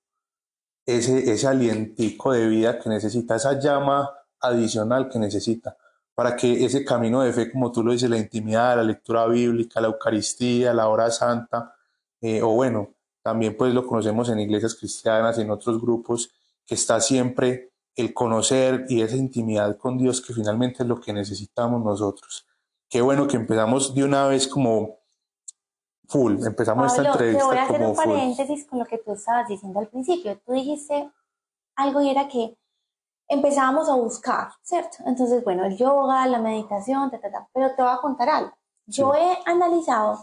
ese, 0.85 1.31
ese 1.31 1.47
alientico 1.47 2.31
de 2.33 2.47
vida 2.47 2.79
que 2.79 2.89
necesita, 2.89 3.35
esa 3.35 3.59
llama 3.59 4.09
adicional 4.39 5.09
que 5.09 5.19
necesita 5.19 5.77
para 6.15 6.35
que 6.35 6.63
ese 6.63 6.85
camino 6.85 7.21
de 7.21 7.33
fe, 7.33 7.51
como 7.51 7.71
tú 7.71 7.83
lo 7.83 7.91
dices, 7.91 8.09
la 8.09 8.17
intimidad, 8.17 8.75
la 8.75 8.83
lectura 8.83 9.25
bíblica, 9.27 9.81
la 9.81 9.87
Eucaristía, 9.87 10.73
la 10.73 10.87
hora 10.87 11.09
santa, 11.09 11.75
eh, 12.21 12.41
o 12.41 12.49
bueno, 12.49 12.93
también 13.21 13.57
pues 13.57 13.73
lo 13.73 13.85
conocemos 13.87 14.29
en 14.29 14.39
iglesias 14.39 14.75
cristianas, 14.75 15.39
en 15.39 15.49
otros 15.49 15.81
grupos, 15.81 16.31
que 16.65 16.75
está 16.75 16.99
siempre 16.99 17.71
el 17.95 18.13
conocer 18.13 18.85
y 18.89 19.01
esa 19.01 19.15
intimidad 19.15 19.77
con 19.77 19.97
Dios 19.97 20.21
que 20.21 20.33
finalmente 20.33 20.83
es 20.83 20.89
lo 20.89 20.99
que 20.99 21.13
necesitamos 21.13 21.83
nosotros. 21.83 22.45
Qué 22.89 23.01
bueno 23.01 23.27
que 23.27 23.37
empezamos 23.37 23.95
de 23.95 24.03
una 24.03 24.27
vez 24.27 24.47
como 24.47 24.99
full, 26.07 26.45
empezamos 26.45 26.91
esta 26.91 27.09
entrevista. 27.09 27.39
Te 27.39 27.45
voy 27.45 27.57
a 27.57 27.63
hacer 27.63 27.81
un 27.81 27.95
paréntesis 27.95 28.65
con 28.65 28.79
lo 28.79 28.85
que 28.85 28.97
tú 28.97 29.13
estabas 29.13 29.47
diciendo 29.47 29.79
al 29.79 29.87
principio. 29.87 30.39
Tú 30.45 30.53
dijiste 30.53 31.11
algo 31.75 32.01
y 32.01 32.09
era 32.09 32.27
que 32.27 32.57
empezábamos 33.27 33.89
a 33.89 33.95
buscar, 33.95 34.49
¿cierto? 34.61 34.97
Entonces, 35.05 35.43
bueno, 35.43 35.65
el 35.65 35.77
yoga, 35.77 36.27
la 36.27 36.39
meditación, 36.39 37.09
ta, 37.09 37.19
ta, 37.19 37.31
ta. 37.31 37.49
pero 37.53 37.75
te 37.75 37.81
voy 37.81 37.91
a 37.91 37.97
contar 37.97 38.29
algo. 38.29 38.53
Yo 38.85 39.13
he 39.15 39.37
analizado 39.45 40.19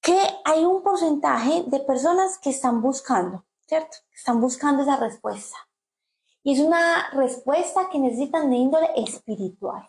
que 0.00 0.18
hay 0.44 0.64
un 0.64 0.82
porcentaje 0.82 1.64
de 1.66 1.80
personas 1.80 2.38
que 2.38 2.50
están 2.50 2.82
buscando, 2.82 3.44
¿cierto? 3.66 3.96
Están 4.14 4.40
buscando 4.40 4.82
esa 4.82 4.96
respuesta. 4.96 5.56
Y 6.42 6.52
es 6.52 6.60
una 6.60 7.08
respuesta 7.12 7.88
que 7.90 7.98
necesitan 7.98 8.50
de 8.50 8.56
índole 8.56 8.90
espiritual. 8.96 9.88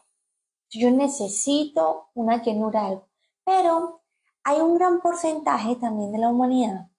Yo 0.69 0.89
necesito 0.89 2.10
una 2.13 2.41
llenura 2.41 2.82
de 2.82 2.88
algo. 2.88 3.10
Pero 3.43 4.01
hay 4.45 4.62
un 4.62 4.75
gran 4.75 5.01
porcentaje 5.01 5.75
también 5.75 6.12
de 6.12 6.19
la 6.19 6.29
humanidad 6.29 6.89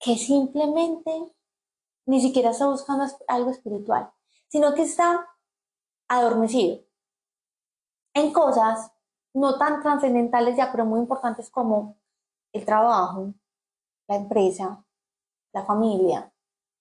que 0.00 0.16
simplemente 0.16 1.12
ni 2.06 2.20
siquiera 2.20 2.50
está 2.50 2.66
buscando 2.66 3.04
algo 3.28 3.50
espiritual, 3.50 4.10
sino 4.48 4.74
que 4.74 4.82
está 4.82 5.28
adormecido 6.08 6.82
en 8.14 8.32
cosas 8.32 8.90
no 9.34 9.58
tan 9.58 9.82
trascendentales 9.82 10.56
ya, 10.56 10.72
pero 10.72 10.86
muy 10.86 11.00
importantes 11.00 11.50
como 11.50 12.00
el 12.52 12.64
trabajo, 12.64 13.34
la 14.08 14.16
empresa, 14.16 14.82
la 15.52 15.64
familia, 15.64 16.32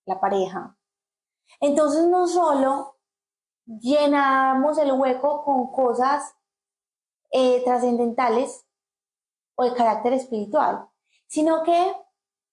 la 0.05 0.19
pareja. 0.19 0.77
Entonces 1.59 2.07
no 2.07 2.27
solo 2.27 2.97
llenamos 3.65 4.77
el 4.77 4.93
hueco 4.93 5.43
con 5.43 5.71
cosas 5.71 6.33
eh, 7.31 7.61
trascendentales, 7.65 8.65
o 9.59 9.63
de 9.65 9.73
carácter 9.73 10.13
espiritual, 10.13 10.87
sino 11.27 11.63
que, 11.63 11.93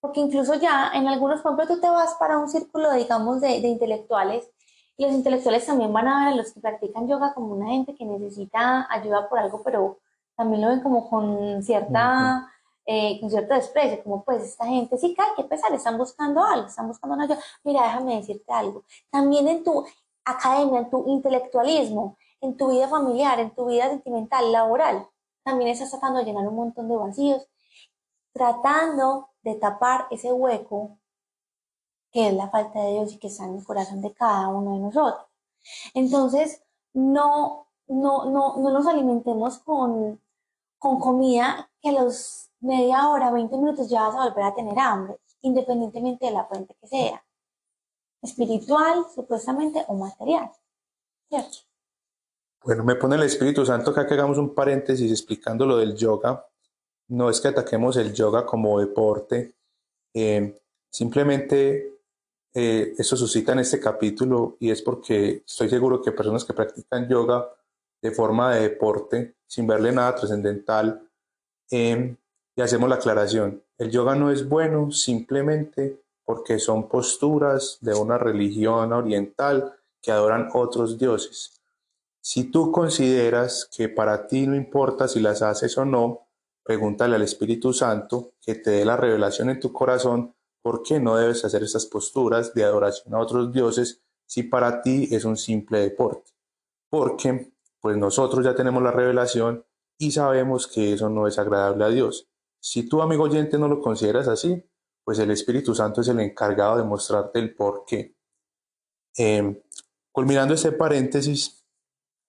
porque 0.00 0.18
incluso 0.18 0.54
ya 0.56 0.90
en 0.92 1.06
algunos, 1.06 1.40
por 1.40 1.52
ejemplo, 1.52 1.76
tú 1.76 1.80
te 1.80 1.88
vas 1.88 2.14
para 2.14 2.36
un 2.36 2.48
círculo, 2.48 2.92
digamos, 2.94 3.40
de, 3.40 3.58
intelectuales, 3.58 4.50
y 4.96 5.04
los 5.04 5.14
intelectuales 5.14 5.64
también 5.64 5.92
van 5.92 6.08
a 6.08 6.24
ver 6.24 6.34
a 6.34 6.36
los 6.36 6.52
que 6.52 6.60
practican 6.60 7.06
yoga 7.06 7.32
como 7.32 7.54
una 7.54 7.68
gente 7.68 7.94
que 7.94 8.04
necesita 8.04 8.88
ayuda 8.90 9.28
por 9.28 9.38
algo, 9.38 9.62
pero 9.62 10.00
también 10.34 10.62
lo 10.62 10.68
ven 10.68 10.80
como 10.80 11.08
con 11.08 11.62
cierta... 11.62 12.52
Eh, 12.88 13.18
con 13.18 13.28
cierto 13.28 13.52
desprecio, 13.52 14.00
como 14.04 14.22
pues 14.22 14.44
esta 14.44 14.64
gente 14.64 14.96
sí 14.96 15.12
cae, 15.12 15.34
que 15.34 15.42
pesar, 15.42 15.72
están 15.72 15.98
buscando 15.98 16.40
algo, 16.44 16.68
están 16.68 16.86
buscando 16.86 17.16
una 17.16 17.24
ayuda. 17.24 17.40
Mira, 17.64 17.82
déjame 17.82 18.14
decirte 18.14 18.52
algo. 18.52 18.84
También 19.10 19.48
en 19.48 19.64
tu 19.64 19.84
academia, 20.24 20.78
en 20.78 20.90
tu 20.90 21.02
intelectualismo, 21.08 22.16
en 22.40 22.56
tu 22.56 22.70
vida 22.70 22.86
familiar, 22.86 23.40
en 23.40 23.50
tu 23.50 23.66
vida 23.66 23.88
sentimental, 23.88 24.52
laboral, 24.52 25.08
también 25.46 25.70
estás 25.70 25.90
tratando 25.90 26.18
de 26.18 26.24
llenar 26.24 26.48
un 26.48 26.56
montón 26.56 26.88
de 26.88 26.96
vacíos, 26.96 27.48
tratando 28.32 29.30
de 29.42 29.54
tapar 29.54 30.08
ese 30.10 30.32
hueco 30.32 30.98
que 32.10 32.28
es 32.28 32.34
la 32.34 32.50
falta 32.50 32.80
de 32.80 32.94
Dios 32.94 33.12
y 33.12 33.18
que 33.18 33.28
está 33.28 33.44
en 33.44 33.54
el 33.54 33.64
corazón 33.64 34.00
de 34.00 34.12
cada 34.12 34.48
uno 34.48 34.74
de 34.74 34.80
nosotros. 34.80 35.24
Entonces, 35.94 36.64
no, 36.94 37.68
no, 37.86 38.24
no, 38.24 38.56
no 38.56 38.70
nos 38.70 38.86
alimentemos 38.88 39.58
con, 39.60 40.20
con 40.78 40.98
comida 40.98 41.70
que 41.80 41.90
a 41.90 41.92
los 41.92 42.50
media 42.58 43.08
hora, 43.08 43.30
20 43.30 43.56
minutos 43.56 43.88
ya 43.88 44.02
vas 44.02 44.16
a 44.16 44.28
volver 44.28 44.44
a 44.44 44.54
tener 44.54 44.76
hambre, 44.78 45.20
independientemente 45.42 46.26
de 46.26 46.32
la 46.32 46.46
fuente 46.46 46.74
que 46.80 46.88
sea, 46.88 47.24
espiritual, 48.20 49.06
supuestamente, 49.14 49.84
o 49.86 49.94
material. 49.94 50.50
¿Cierto? 51.28 51.58
Bueno, 52.66 52.82
me 52.82 52.96
pone 52.96 53.14
el 53.14 53.22
Espíritu 53.22 53.64
Santo 53.64 53.92
acá 53.92 54.08
que 54.08 54.14
hagamos 54.14 54.38
un 54.38 54.52
paréntesis 54.52 55.08
explicando 55.12 55.64
lo 55.66 55.76
del 55.76 55.94
yoga. 55.94 56.44
No 57.06 57.30
es 57.30 57.40
que 57.40 57.46
ataquemos 57.46 57.96
el 57.96 58.12
yoga 58.12 58.44
como 58.44 58.80
deporte, 58.80 59.54
eh, 60.12 60.52
simplemente 60.90 62.00
eh, 62.52 62.92
eso 62.98 63.16
suscita 63.16 63.52
en 63.52 63.60
este 63.60 63.78
capítulo 63.78 64.56
y 64.58 64.72
es 64.72 64.82
porque 64.82 65.44
estoy 65.46 65.68
seguro 65.68 66.02
que 66.02 66.10
personas 66.10 66.44
que 66.44 66.54
practican 66.54 67.08
yoga 67.08 67.48
de 68.02 68.10
forma 68.10 68.56
de 68.56 68.62
deporte, 68.62 69.36
sin 69.46 69.68
verle 69.68 69.92
nada 69.92 70.16
trascendental, 70.16 71.08
eh, 71.70 72.16
y 72.56 72.60
hacemos 72.60 72.88
la 72.88 72.96
aclaración, 72.96 73.62
el 73.78 73.92
yoga 73.92 74.16
no 74.16 74.32
es 74.32 74.48
bueno 74.48 74.90
simplemente 74.90 76.02
porque 76.24 76.58
son 76.58 76.88
posturas 76.88 77.78
de 77.80 77.94
una 77.94 78.18
religión 78.18 78.92
oriental 78.92 79.72
que 80.02 80.10
adoran 80.10 80.48
otros 80.52 80.98
dioses. 80.98 81.55
Si 82.28 82.50
tú 82.50 82.72
consideras 82.72 83.70
que 83.70 83.88
para 83.88 84.26
ti 84.26 84.48
no 84.48 84.56
importa 84.56 85.06
si 85.06 85.20
las 85.20 85.42
haces 85.42 85.78
o 85.78 85.84
no, 85.84 86.26
pregúntale 86.64 87.14
al 87.14 87.22
Espíritu 87.22 87.72
Santo 87.72 88.32
que 88.40 88.56
te 88.56 88.70
dé 88.70 88.84
la 88.84 88.96
revelación 88.96 89.48
en 89.48 89.60
tu 89.60 89.72
corazón 89.72 90.34
por 90.60 90.82
qué 90.82 90.98
no 90.98 91.14
debes 91.14 91.44
hacer 91.44 91.62
esas 91.62 91.86
posturas 91.86 92.52
de 92.52 92.64
adoración 92.64 93.14
a 93.14 93.20
otros 93.20 93.52
dioses 93.52 94.02
si 94.26 94.42
para 94.42 94.82
ti 94.82 95.06
es 95.12 95.24
un 95.24 95.36
simple 95.36 95.78
deporte. 95.78 96.32
Porque 96.90 97.52
pues 97.80 97.96
nosotros 97.96 98.44
ya 98.44 98.56
tenemos 98.56 98.82
la 98.82 98.90
revelación 98.90 99.64
y 99.96 100.10
sabemos 100.10 100.66
que 100.66 100.94
eso 100.94 101.08
no 101.08 101.28
es 101.28 101.38
agradable 101.38 101.84
a 101.84 101.90
Dios. 101.90 102.28
Si 102.58 102.88
tú, 102.88 103.02
amigo 103.02 103.22
oyente, 103.22 103.56
no 103.56 103.68
lo 103.68 103.80
consideras 103.80 104.26
así, 104.26 104.64
pues 105.04 105.20
el 105.20 105.30
Espíritu 105.30 105.76
Santo 105.76 106.00
es 106.00 106.08
el 106.08 106.18
encargado 106.18 106.76
de 106.76 106.82
mostrarte 106.82 107.38
el 107.38 107.54
por 107.54 107.84
qué. 107.86 108.16
Eh, 109.16 109.62
culminando 110.10 110.54
este 110.54 110.72
paréntesis, 110.72 111.62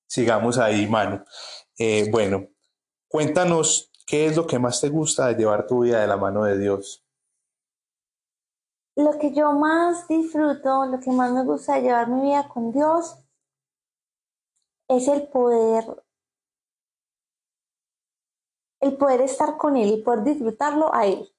sigamos 0.08 0.58
ahí, 0.58 0.88
mano. 0.88 1.24
Eh, 1.78 2.10
bueno, 2.10 2.48
cuéntanos 3.08 3.92
qué 4.08 4.26
es 4.26 4.36
lo 4.36 4.48
que 4.48 4.58
más 4.58 4.82
te 4.82 4.90
gusta 4.90 5.28
de 5.28 5.36
llevar 5.36 5.68
tu 5.68 5.82
vida 5.82 6.02
de 6.02 6.08
la 6.08 6.18
mano 6.18 6.44
de 6.44 6.58
Dios. 6.58 7.06
Lo 8.96 9.20
que 9.20 9.32
yo 9.32 9.52
más 9.54 10.08
disfruto, 10.08 10.88
lo 10.88 11.00
que 11.00 11.12
más 11.12 11.32
me 11.32 11.44
gusta 11.44 11.76
de 11.76 11.82
llevar 11.84 12.08
mi 12.10 12.22
vida 12.22 12.48
con 12.48 12.72
Dios 12.72 13.16
es 14.90 15.08
el 15.08 15.28
poder, 15.28 16.04
el 18.80 18.98
poder 18.98 19.22
estar 19.22 19.58
con 19.58 19.76
Él 19.76 19.90
y 19.90 20.02
poder 20.02 20.24
disfrutarlo 20.24 20.92
a 20.96 21.06
Él. 21.06 21.32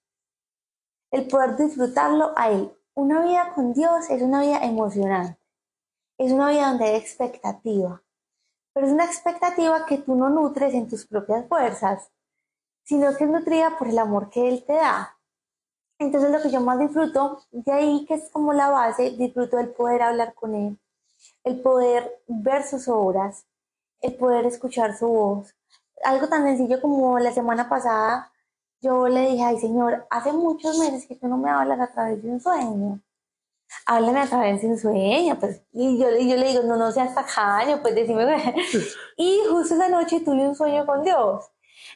El 1.10 1.26
poder 1.26 1.56
disfrutarlo 1.56 2.32
a 2.36 2.50
Él. 2.50 2.72
Una 2.94 3.24
vida 3.24 3.52
con 3.54 3.72
Dios 3.72 4.08
es 4.10 4.22
una 4.22 4.42
vida 4.42 4.64
emocionante. 4.64 5.40
Es 6.18 6.30
una 6.32 6.50
vida 6.50 6.68
donde 6.68 6.84
hay 6.84 6.96
expectativa. 6.96 8.02
Pero 8.72 8.86
es 8.86 8.92
una 8.92 9.04
expectativa 9.04 9.86
que 9.86 9.98
tú 9.98 10.14
no 10.14 10.28
nutres 10.28 10.74
en 10.74 10.88
tus 10.88 11.06
propias 11.06 11.46
fuerzas, 11.48 12.10
sino 12.84 13.14
que 13.16 13.24
es 13.24 13.30
nutrida 13.30 13.76
por 13.78 13.88
el 13.88 13.98
amor 13.98 14.30
que 14.30 14.48
Él 14.48 14.64
te 14.66 14.74
da. 14.74 15.18
Entonces 15.98 16.30
lo 16.30 16.40
que 16.40 16.50
yo 16.50 16.60
más 16.60 16.78
disfruto, 16.78 17.42
de 17.50 17.72
ahí 17.72 18.06
que 18.06 18.14
es 18.14 18.30
como 18.30 18.52
la 18.52 18.70
base, 18.70 19.10
disfruto 19.10 19.58
el 19.58 19.70
poder 19.70 20.02
hablar 20.02 20.34
con 20.34 20.54
Él, 20.54 20.78
el 21.44 21.60
poder 21.60 22.22
ver 22.28 22.62
sus 22.64 22.88
obras, 22.88 23.46
el 24.00 24.14
poder 24.14 24.46
escuchar 24.46 24.96
su 24.96 25.08
voz. 25.08 25.54
Algo 26.04 26.28
tan 26.28 26.44
sencillo 26.44 26.80
como 26.80 27.18
la 27.18 27.32
semana 27.32 27.68
pasada, 27.68 28.32
yo 28.80 29.08
le 29.08 29.30
dije, 29.30 29.42
ay 29.42 29.58
Señor, 29.58 30.06
hace 30.08 30.32
muchos 30.32 30.78
meses 30.78 31.06
que 31.06 31.16
tú 31.16 31.26
no 31.26 31.36
me 31.36 31.50
hablas 31.50 31.80
a 31.80 31.92
través 31.92 32.22
de 32.22 32.30
un 32.30 32.40
sueño. 32.40 33.00
Háblame 33.86 34.20
a 34.20 34.26
través 34.26 34.62
de 34.62 34.68
un 34.68 34.78
sueño, 34.78 35.38
pues. 35.38 35.62
Y 35.72 35.98
yo, 35.98 36.10
yo 36.10 36.36
le 36.36 36.48
digo, 36.48 36.62
no, 36.62 36.76
no 36.76 36.92
seas 36.92 37.14
tacaño, 37.14 37.80
pues 37.82 37.94
decime. 37.94 38.54
y 39.16 39.40
justo 39.50 39.74
esa 39.74 39.88
noche 39.88 40.20
tuve 40.20 40.48
un 40.48 40.54
sueño 40.54 40.86
con 40.86 41.02
Dios. 41.02 41.44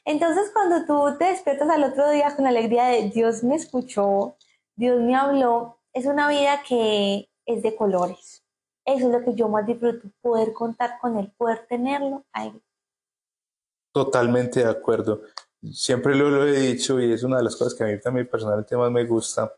Entonces, 0.04 0.50
cuando 0.52 0.85
tú 0.85 1.16
te 1.18 1.26
despiertas 1.26 1.68
al 1.68 1.85
otro 1.85 2.11
día 2.11 2.35
con 2.35 2.44
la 2.44 2.50
alegría 2.50 2.87
de 2.87 3.11
Dios 3.11 3.42
me 3.42 3.56
escuchó, 3.56 4.37
Dios 4.74 5.00
me 5.00 5.14
habló, 5.14 5.78
es 5.92 6.06
una 6.06 6.28
vida 6.28 6.62
que 6.66 7.28
es 7.46 7.62
de 7.62 7.76
colores. 7.76 8.42
Eso 8.85 9.06
es 9.06 9.12
lo 9.12 9.24
que 9.24 9.35
yo 9.35 9.48
más 9.48 9.66
disfruto, 9.66 10.08
poder 10.20 10.52
contar 10.52 10.98
con 11.00 11.18
él, 11.18 11.32
poder 11.37 11.66
tenerlo 11.68 12.24
ahí. 12.32 12.52
Totalmente 13.92 14.64
de 14.64 14.70
acuerdo. 14.70 15.22
Siempre 15.72 16.16
lo, 16.16 16.44
he 16.46 16.61
dicho 16.61 17.00
y 17.00 17.12
es 17.12 17.22
una 17.22 17.37
de 17.37 17.44
las 17.44 17.54
cosas 17.54 17.74
que 17.74 17.85
a 17.85 17.87
mí 17.87 18.00
también 18.00 18.28
personalmente 18.28 18.76
más 18.76 18.90
me 18.90 19.04
gusta 19.04 19.52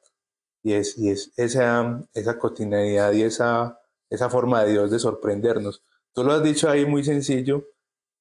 y 0.65 0.73
es, 0.73 0.97
y 0.99 1.11
es 1.11 1.31
esa, 1.37 2.03
esa 2.15 2.39
cotidianidad 2.39 3.13
y 3.13 3.23
esa, 3.23 3.79
esa 4.09 4.31
forma 4.31 4.65
de 4.65 4.73
Dios 4.73 4.91
de 4.91 4.99
sorprendernos. 4.99 5.83
Tú 6.15 6.25
lo 6.25 6.33
has 6.33 6.43
dicho 6.43 6.71
ahí 6.71 6.87
muy 6.87 7.05
sencillo 7.05 7.69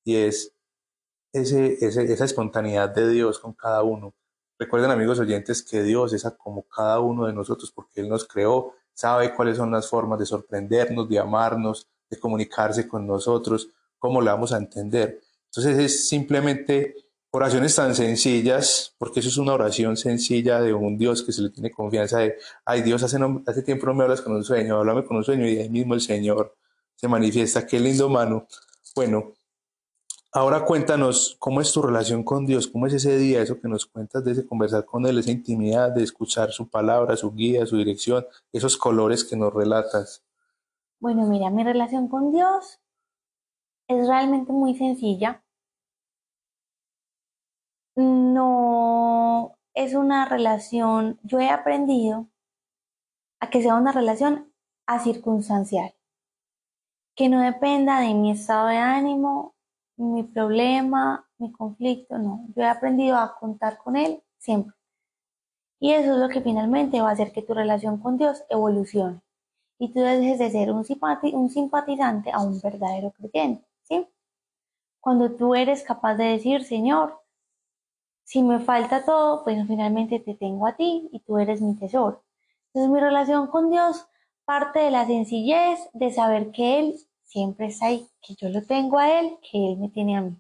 y 0.04 0.18
es 0.18 0.54
ese, 1.32 1.78
esa 1.84 2.26
espontaneidad 2.26 2.90
de 2.90 3.10
Dios 3.10 3.40
con 3.40 3.54
cada 3.54 3.82
uno. 3.82 4.14
Recuerden 4.60 4.92
amigos 4.92 5.20
oyentes 5.20 5.64
que 5.64 5.84
Dios 5.84 6.12
es 6.12 6.26
como 6.38 6.64
cada 6.64 7.00
uno 7.00 7.26
de 7.26 7.34
nosotros 7.34 7.72
porque 7.72 8.02
Él 8.02 8.10
nos 8.10 8.28
creó, 8.28 8.74
sabe 8.94 9.34
cuáles 9.34 9.56
son 9.56 9.72
las 9.72 9.90
formas 9.90 10.20
de 10.20 10.26
sorprendernos, 10.26 11.08
de 11.08 11.20
amarnos, 11.20 11.88
de 12.10 12.20
comunicarse 12.20 12.90
con 12.90 13.08
nosotros, 13.08 13.70
cómo 13.98 14.22
le 14.22 14.32
vamos 14.32 14.52
a 14.52 14.58
entender. 14.58 15.22
Entonces 15.46 15.78
es 15.78 16.10
simplemente 16.10 16.94
oraciones 17.36 17.76
tan 17.76 17.96
sencillas, 17.96 18.96
porque 19.00 19.20
eso 19.20 19.30
es 19.30 19.38
una 19.38 19.54
oración 19.54 19.98
sencilla 19.98 20.62
de 20.62 20.74
un 20.74 20.98
Dios 20.98 21.24
que 21.24 21.32
se 21.32 21.42
le 21.42 21.50
tiene 21.50 21.72
confianza 21.72 22.20
de, 22.20 22.36
ay 22.64 22.84
Dios, 22.84 23.02
hace, 23.02 23.18
hace 23.48 23.64
tiempo 23.64 23.88
no 23.88 23.96
me 23.96 24.04
hablas 24.04 24.22
con 24.22 24.34
un 24.34 24.44
sueño, 24.44 24.78
háblame 24.78 25.04
con 25.04 25.18
un 25.18 25.24
sueño 25.24 25.48
y 25.48 25.58
ahí 25.58 25.70
mismo 25.70 25.96
el 25.96 26.02
Señor 26.02 26.56
se 26.96 27.08
manifiesta. 27.08 27.66
Qué 27.66 27.80
lindo, 27.80 28.08
mano. 28.08 28.48
Bueno, 28.96 29.34
Ahora 30.36 30.66
cuéntanos 30.66 31.36
cómo 31.38 31.62
es 31.62 31.72
tu 31.72 31.84
relación 31.84 32.24
con 32.24 32.48
Dios, 32.48 32.68
cómo 32.68 32.88
es 32.88 32.94
ese 32.94 33.18
día, 33.18 33.44
eso 33.44 33.62
que 33.62 33.68
nos 33.68 33.86
cuentas 33.86 34.24
de 34.26 34.32
ese 34.32 34.48
conversar 34.48 34.84
con 34.84 35.06
Él, 35.06 35.20
esa 35.20 35.30
intimidad, 35.30 35.92
de 35.92 36.02
escuchar 36.02 36.52
su 36.52 36.68
palabra, 36.68 37.16
su 37.16 37.32
guía, 37.34 37.68
su 37.68 37.78
dirección, 37.78 38.26
esos 38.52 38.76
colores 38.76 39.24
que 39.24 39.36
nos 39.36 39.54
relatas. 39.54 40.24
Bueno, 41.00 41.28
mira, 41.28 41.52
mi 41.52 41.64
relación 41.64 42.08
con 42.08 42.32
Dios 42.32 42.80
es 43.88 44.08
realmente 44.08 44.52
muy 44.52 44.76
sencilla. 44.76 45.43
No 47.96 49.56
es 49.74 49.94
una 49.94 50.26
relación, 50.26 51.20
yo 51.24 51.40
he 51.40 51.50
aprendido 51.50 52.28
a 53.40 53.50
que 53.50 53.62
sea 53.62 53.76
una 53.76 53.92
relación 53.92 54.52
a 54.86 55.00
circunstancial, 55.00 55.94
que 57.16 57.30
no 57.30 57.42
dependa 57.42 58.00
de 58.00 58.14
mi 58.14 58.32
estado 58.32 58.68
de 58.68 58.78
ánimo 58.78 59.54
mi 59.98 60.24
problema, 60.24 61.28
mi 61.38 61.52
conflicto, 61.52 62.18
no. 62.18 62.46
Yo 62.56 62.64
he 62.64 62.68
aprendido 62.68 63.18
a 63.18 63.36
contar 63.38 63.78
con 63.78 63.96
Él 63.96 64.24
siempre. 64.38 64.76
Y 65.80 65.92
eso 65.92 66.14
es 66.14 66.18
lo 66.18 66.30
que 66.30 66.42
finalmente 66.42 67.02
va 67.02 67.10
a 67.10 67.14
hacer 67.14 67.32
que 67.32 67.42
tu 67.42 67.54
relación 67.54 67.98
con 67.98 68.18
Dios 68.18 68.44
evolucione. 68.50 69.22
Y 69.78 69.92
tú 69.92 70.00
dejes 70.00 70.40
de 70.40 70.50
ser 70.50 70.72
un, 70.72 70.86
simpatizante 71.50 72.32
a 72.32 72.40
un 72.40 72.60
verdadero 72.62 73.12
creyente. 73.12 73.66
¿sí? 73.84 74.08
Cuando 75.02 75.32
tú 75.32 75.56
eres 75.56 75.84
capaz 75.84 76.16
de 76.16 76.26
decir, 76.26 76.64
Señor, 76.64 77.22
si 78.24 78.44
me 78.44 78.60
falta 78.60 79.06
todo, 79.06 79.44
pues 79.44 79.66
finalmente 79.68 80.20
te 80.20 80.34
tengo 80.36 80.68
a 80.68 80.76
ti 80.76 81.10
y 81.12 81.20
tú 81.22 81.38
eres 81.38 81.62
mi 81.62 81.76
tesoro. 81.76 82.24
Entonces 82.68 82.92
mi 82.92 83.00
relación 83.00 83.48
con 83.48 83.70
Dios 83.70 84.08
parte 84.46 84.80
de 84.80 84.92
la 84.92 85.06
sencillez 85.06 85.80
de 85.94 86.12
saber 86.12 86.52
que 86.52 86.80
Él 86.80 86.96
siempre 87.34 87.68
está 87.68 87.88
ahí, 87.88 88.08
que 88.22 88.36
yo 88.36 88.50
lo 88.50 88.62
tengo 88.64 89.00
a 89.00 89.20
él, 89.20 89.38
que 89.42 89.72
él 89.72 89.78
me 89.78 89.90
tiene 89.90 90.16
a 90.18 90.22
mí. 90.22 90.38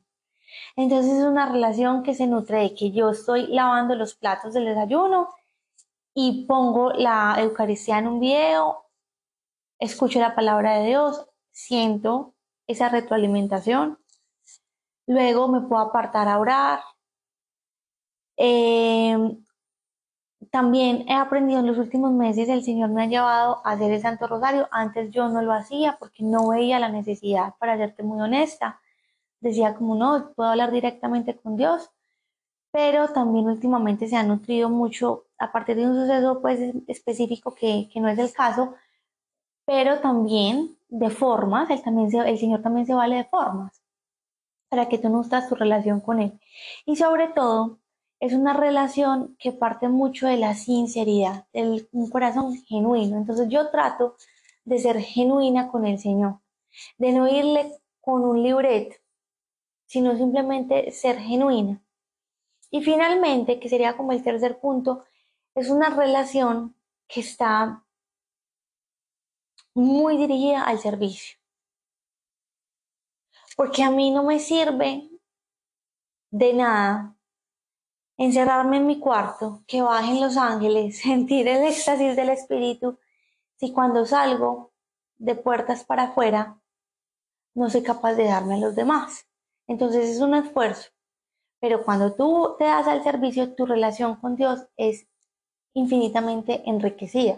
Entonces 0.75 1.13
es 1.13 1.25
una 1.25 1.51
relación 1.51 2.03
que 2.03 2.13
se 2.13 2.27
nutre 2.27 2.59
de 2.59 2.75
que 2.75 2.91
yo 2.91 3.09
estoy 3.09 3.47
lavando 3.47 3.95
los 3.95 4.13
platos 4.13 4.53
del 4.53 4.65
desayuno 4.65 5.29
y 6.13 6.45
pongo 6.45 6.91
la 6.91 7.35
Eucaristía 7.39 7.97
en 7.97 8.07
un 8.07 8.19
video, 8.19 8.85
escucho 9.79 10.19
la 10.19 10.35
palabra 10.35 10.77
de 10.77 10.87
Dios, 10.89 11.25
siento 11.51 12.35
esa 12.67 12.89
retroalimentación, 12.89 13.97
luego 15.07 15.47
me 15.47 15.61
puedo 15.61 15.81
apartar 15.81 16.27
a 16.27 16.37
orar, 16.37 16.79
eh, 18.37 19.37
también 20.51 21.05
he 21.09 21.13
aprendido 21.13 21.59
en 21.59 21.67
los 21.67 21.77
últimos 21.77 22.11
meses, 22.11 22.49
el 22.49 22.63
Señor 22.63 22.89
me 22.89 23.03
ha 23.03 23.07
llevado 23.07 23.61
a 23.65 23.71
hacer 23.71 23.91
el 23.91 24.01
Santo 24.01 24.27
Rosario. 24.27 24.67
Antes 24.71 25.11
yo 25.11 25.27
no 25.29 25.41
lo 25.41 25.53
hacía 25.53 25.97
porque 25.99 26.23
no 26.23 26.49
veía 26.49 26.79
la 26.79 26.89
necesidad, 26.89 27.55
para 27.59 27.77
serte 27.77 28.03
muy 28.03 28.21
honesta. 28.21 28.79
Decía 29.39 29.75
como 29.75 29.95
no, 29.95 30.31
puedo 30.35 30.49
hablar 30.51 30.71
directamente 30.71 31.35
con 31.35 31.57
Dios, 31.57 31.89
pero 32.71 33.07
también 33.09 33.47
últimamente 33.47 34.07
se 34.07 34.15
ha 34.15 34.23
nutrido 34.23 34.69
mucho 34.69 35.25
a 35.37 35.51
partir 35.51 35.75
de 35.75 35.87
un 35.87 35.95
suceso 35.95 36.41
pues 36.41 36.59
específico 36.87 37.53
que, 37.55 37.89
que 37.91 37.99
no 37.99 38.09
es 38.09 38.19
el 38.19 38.31
caso, 38.33 38.75
pero 39.65 39.99
también 39.99 40.77
de 40.89 41.09
formas, 41.09 41.69
él 41.71 41.81
también 41.83 42.09
el 42.27 42.37
Señor 42.37 42.61
también 42.61 42.85
se 42.85 42.93
vale 42.93 43.17
de 43.17 43.25
formas 43.25 43.81
para 44.69 44.89
que 44.89 44.97
tú 44.97 45.09
nutras 45.09 45.49
tu 45.49 45.55
relación 45.55 45.99
con 46.01 46.19
Él. 46.19 46.39
Y 46.85 46.95
sobre 46.95 47.27
todo, 47.27 47.79
es 48.23 48.31
una 48.31 48.53
relación 48.53 49.35
que 49.37 49.51
parte 49.51 49.89
mucho 49.89 50.27
de 50.27 50.37
la 50.37 50.55
sinceridad, 50.55 51.45
de 51.51 51.85
un 51.91 52.09
corazón 52.09 52.55
genuino. 52.63 53.17
Entonces 53.17 53.49
yo 53.49 53.69
trato 53.69 54.15
de 54.63 54.79
ser 54.79 55.01
genuina 55.01 55.67
con 55.67 55.85
el 55.85 55.99
Señor, 55.99 56.39
de 56.97 57.11
no 57.11 57.27
irle 57.27 57.69
con 57.99 58.23
un 58.23 58.41
libreto, 58.41 58.95
sino 59.87 60.15
simplemente 60.15 60.89
ser 60.91 61.17
genuina. 61.19 61.83
Y 62.71 62.81
finalmente, 62.81 63.59
que 63.59 63.67
sería 63.67 63.97
como 63.97 64.13
el 64.13 64.23
tercer 64.23 64.57
punto, 64.57 65.03
es 65.53 65.69
una 65.69 65.89
relación 65.89 66.77
que 67.09 67.19
está 67.19 67.83
muy 69.73 70.15
dirigida 70.15 70.63
al 70.63 70.79
servicio. 70.79 71.37
Porque 73.57 73.83
a 73.83 73.91
mí 73.91 74.11
no 74.11 74.23
me 74.23 74.39
sirve 74.39 75.09
de 76.31 76.53
nada 76.53 77.17
encerrarme 78.25 78.77
en 78.77 78.87
mi 78.87 78.99
cuarto, 78.99 79.63
que 79.67 79.81
bajen 79.81 80.21
los 80.21 80.37
ángeles, 80.37 80.99
sentir 81.01 81.47
el 81.47 81.65
éxtasis 81.65 82.15
del 82.15 82.29
espíritu, 82.29 82.97
si 83.57 83.71
cuando 83.71 84.05
salgo 84.05 84.71
de 85.17 85.35
puertas 85.35 85.83
para 85.83 86.03
afuera 86.03 86.59
no 87.55 87.69
soy 87.69 87.83
capaz 87.83 88.13
de 88.13 88.25
darme 88.25 88.55
a 88.55 88.57
los 88.57 88.75
demás. 88.75 89.27
Entonces 89.67 90.09
es 90.09 90.19
un 90.19 90.33
esfuerzo. 90.35 90.89
Pero 91.59 91.83
cuando 91.83 92.13
tú 92.13 92.55
te 92.57 92.65
das 92.65 92.87
al 92.87 93.03
servicio, 93.03 93.53
tu 93.53 93.65
relación 93.65 94.15
con 94.15 94.35
Dios 94.35 94.67
es 94.75 95.07
infinitamente 95.73 96.63
enriquecida. 96.65 97.33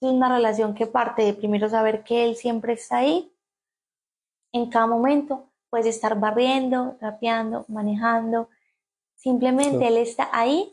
Es 0.00 0.10
una 0.10 0.28
relación 0.28 0.74
que 0.74 0.86
parte 0.86 1.22
de 1.22 1.32
primero 1.32 1.68
saber 1.68 2.04
que 2.04 2.24
Él 2.24 2.36
siempre 2.36 2.74
está 2.74 2.98
ahí. 2.98 3.32
En 4.52 4.68
cada 4.68 4.86
momento 4.86 5.48
puedes 5.70 5.86
estar 5.86 6.18
barriendo, 6.18 6.96
trapeando, 6.98 7.64
manejando, 7.68 8.50
Simplemente 9.16 9.88
Él 9.88 9.96
está 9.96 10.28
ahí 10.32 10.72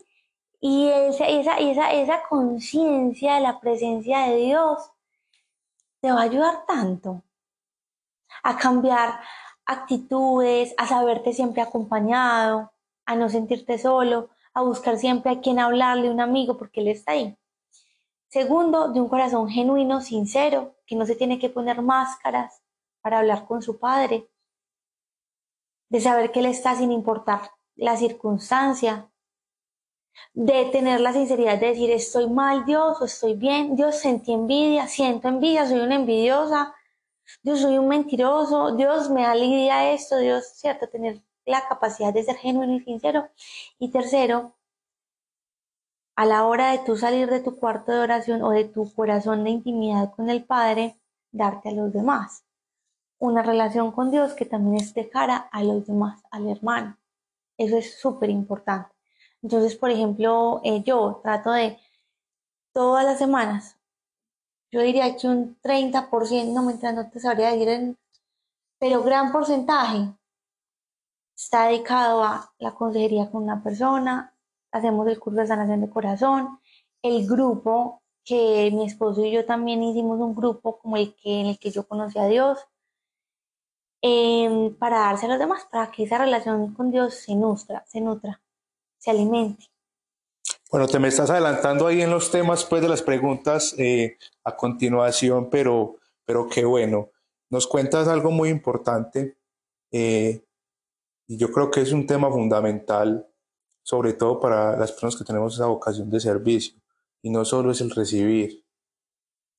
y 0.60 0.88
esa, 0.88 1.26
esa, 1.26 1.58
esa, 1.58 1.92
esa 1.92 2.22
conciencia 2.28 3.34
de 3.34 3.40
la 3.40 3.60
presencia 3.60 4.20
de 4.20 4.36
Dios 4.36 4.90
te 6.00 6.12
va 6.12 6.20
a 6.20 6.24
ayudar 6.24 6.64
tanto 6.66 7.22
a 8.42 8.56
cambiar 8.56 9.20
actitudes, 9.66 10.74
a 10.76 10.86
saberte 10.86 11.32
siempre 11.32 11.62
acompañado, 11.62 12.72
a 13.06 13.16
no 13.16 13.28
sentirte 13.28 13.78
solo, 13.78 14.30
a 14.52 14.62
buscar 14.62 14.98
siempre 14.98 15.32
a 15.32 15.40
quien 15.40 15.58
hablarle, 15.58 16.10
un 16.10 16.20
amigo, 16.20 16.56
porque 16.56 16.80
Él 16.80 16.88
está 16.88 17.12
ahí. 17.12 17.36
Segundo, 18.28 18.88
de 18.88 19.00
un 19.00 19.08
corazón 19.08 19.48
genuino, 19.48 20.00
sincero, 20.00 20.76
que 20.86 20.96
no 20.96 21.06
se 21.06 21.16
tiene 21.16 21.38
que 21.38 21.50
poner 21.50 21.82
máscaras 21.82 22.62
para 23.00 23.18
hablar 23.18 23.46
con 23.46 23.62
su 23.62 23.78
Padre, 23.78 24.28
de 25.88 26.00
saber 26.00 26.32
que 26.32 26.40
Él 26.40 26.46
está 26.46 26.74
sin 26.74 26.92
importar 26.92 27.50
la 27.76 27.96
circunstancia, 27.96 29.10
de 30.32 30.66
tener 30.66 31.00
la 31.00 31.12
sinceridad 31.12 31.58
de 31.58 31.68
decir 31.68 31.90
estoy 31.90 32.28
mal 32.28 32.64
Dios 32.64 33.00
o 33.00 33.04
estoy 33.04 33.34
bien, 33.34 33.76
Dios 33.76 33.96
sentí 33.96 34.32
envidia, 34.32 34.86
siento 34.86 35.28
envidia, 35.28 35.66
soy 35.66 35.80
una 35.80 35.96
envidiosa, 35.96 36.74
Dios 37.42 37.60
soy 37.60 37.78
un 37.78 37.88
mentiroso, 37.88 38.76
Dios 38.76 39.10
me 39.10 39.22
da 39.22 39.90
esto, 39.90 40.18
Dios, 40.18 40.46
cierto, 40.54 40.88
tener 40.88 41.22
la 41.46 41.66
capacidad 41.68 42.12
de 42.12 42.22
ser 42.22 42.36
genuino 42.36 42.74
y 42.74 42.80
sincero. 42.80 43.28
Y 43.78 43.90
tercero, 43.90 44.56
a 46.16 46.26
la 46.26 46.46
hora 46.46 46.70
de 46.72 46.78
tú 46.78 46.96
salir 46.96 47.28
de 47.28 47.40
tu 47.40 47.58
cuarto 47.58 47.92
de 47.92 47.98
oración 47.98 48.42
o 48.42 48.50
de 48.50 48.64
tu 48.64 48.92
corazón 48.94 49.44
de 49.44 49.50
intimidad 49.50 50.12
con 50.14 50.30
el 50.30 50.44
Padre, 50.44 50.98
darte 51.32 51.70
a 51.70 51.72
los 51.72 51.92
demás. 51.92 52.44
Una 53.18 53.42
relación 53.42 53.92
con 53.92 54.10
Dios 54.10 54.34
que 54.34 54.44
también 54.44 54.76
es 54.76 54.94
de 54.94 55.08
cara 55.08 55.48
a 55.50 55.64
los 55.64 55.86
demás, 55.86 56.22
al 56.30 56.48
hermano. 56.48 56.98
Eso 57.56 57.76
es 57.76 57.98
súper 57.98 58.30
importante. 58.30 58.94
Entonces, 59.42 59.76
por 59.76 59.90
ejemplo, 59.90 60.60
eh, 60.64 60.82
yo 60.84 61.20
trato 61.22 61.52
de 61.52 61.78
todas 62.72 63.04
las 63.04 63.18
semanas, 63.18 63.76
yo 64.72 64.80
diría 64.80 65.16
que 65.16 65.28
un 65.28 65.56
30%, 65.62 66.52
no 66.52 66.62
me 66.62 66.74
no 66.92 67.10
te 67.10 67.20
sabría 67.20 67.52
decir, 67.52 67.96
pero 68.78 69.02
gran 69.02 69.32
porcentaje 69.32 70.14
está 71.36 71.66
dedicado 71.68 72.24
a 72.24 72.52
la 72.58 72.74
consejería 72.74 73.30
con 73.30 73.44
una 73.44 73.62
persona, 73.62 74.34
hacemos 74.72 75.06
el 75.08 75.20
curso 75.20 75.40
de 75.40 75.46
sanación 75.46 75.80
de 75.82 75.90
corazón, 75.90 76.58
el 77.02 77.26
grupo 77.26 78.02
que 78.24 78.70
mi 78.72 78.86
esposo 78.86 79.24
y 79.24 79.30
yo 79.30 79.44
también 79.44 79.82
hicimos 79.82 80.18
un 80.20 80.34
grupo 80.34 80.78
como 80.78 80.96
el 80.96 81.14
que 81.14 81.40
en 81.40 81.46
el 81.46 81.58
que 81.58 81.70
yo 81.70 81.86
conocí 81.86 82.18
a 82.18 82.26
Dios 82.26 82.58
em, 84.06 84.74
para 84.74 84.98
darse 84.98 85.24
a 85.24 85.30
los 85.30 85.38
demás, 85.38 85.66
para 85.72 85.90
que 85.90 86.02
esa 86.02 86.18
relación 86.18 86.74
con 86.74 86.90
Dios 86.90 87.14
se 87.14 87.34
nutra, 87.34 87.86
se 87.86 88.02
nutra, 88.02 88.42
se 88.98 89.10
alimente. 89.10 89.70
Bueno, 90.70 90.86
te 90.86 90.98
me 90.98 91.08
estás 91.08 91.30
adelantando 91.30 91.86
ahí 91.86 92.02
en 92.02 92.10
los 92.10 92.30
temas 92.30 92.66
pues 92.66 92.82
de 92.82 92.88
las 92.90 93.00
preguntas 93.00 93.74
eh, 93.78 94.18
a 94.44 94.54
continuación, 94.56 95.48
pero, 95.48 95.96
pero 96.26 96.46
qué 96.50 96.66
bueno. 96.66 97.12
Nos 97.48 97.66
cuentas 97.66 98.06
algo 98.06 98.30
muy 98.30 98.50
importante 98.50 99.38
eh, 99.90 100.44
y 101.26 101.38
yo 101.38 101.50
creo 101.50 101.70
que 101.70 101.80
es 101.80 101.92
un 101.92 102.06
tema 102.06 102.30
fundamental, 102.30 103.26
sobre 103.82 104.12
todo 104.12 104.38
para 104.38 104.76
las 104.76 104.92
personas 104.92 105.16
que 105.16 105.24
tenemos 105.24 105.54
esa 105.54 105.66
vocación 105.66 106.10
de 106.10 106.20
servicio. 106.20 106.78
Y 107.22 107.30
no 107.30 107.46
solo 107.46 107.70
es 107.70 107.80
el 107.80 107.90
recibir, 107.90 108.66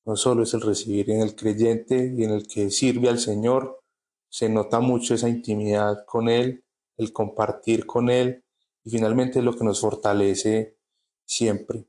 no 0.04 0.14
solo 0.14 0.44
es 0.44 0.54
el 0.54 0.60
recibir. 0.60 1.10
En 1.10 1.20
el 1.20 1.34
creyente 1.34 2.14
y 2.16 2.22
en 2.22 2.30
el 2.30 2.46
que 2.46 2.70
sirve 2.70 3.08
al 3.08 3.18
Señor 3.18 3.75
se 4.36 4.50
nota 4.50 4.80
mucho 4.80 5.14
esa 5.14 5.30
intimidad 5.30 6.04
con 6.04 6.28
Él, 6.28 6.62
el 6.98 7.10
compartir 7.10 7.86
con 7.86 8.10
Él 8.10 8.44
y 8.84 8.90
finalmente 8.90 9.38
es 9.38 9.44
lo 9.46 9.56
que 9.56 9.64
nos 9.64 9.80
fortalece 9.80 10.76
siempre. 11.24 11.86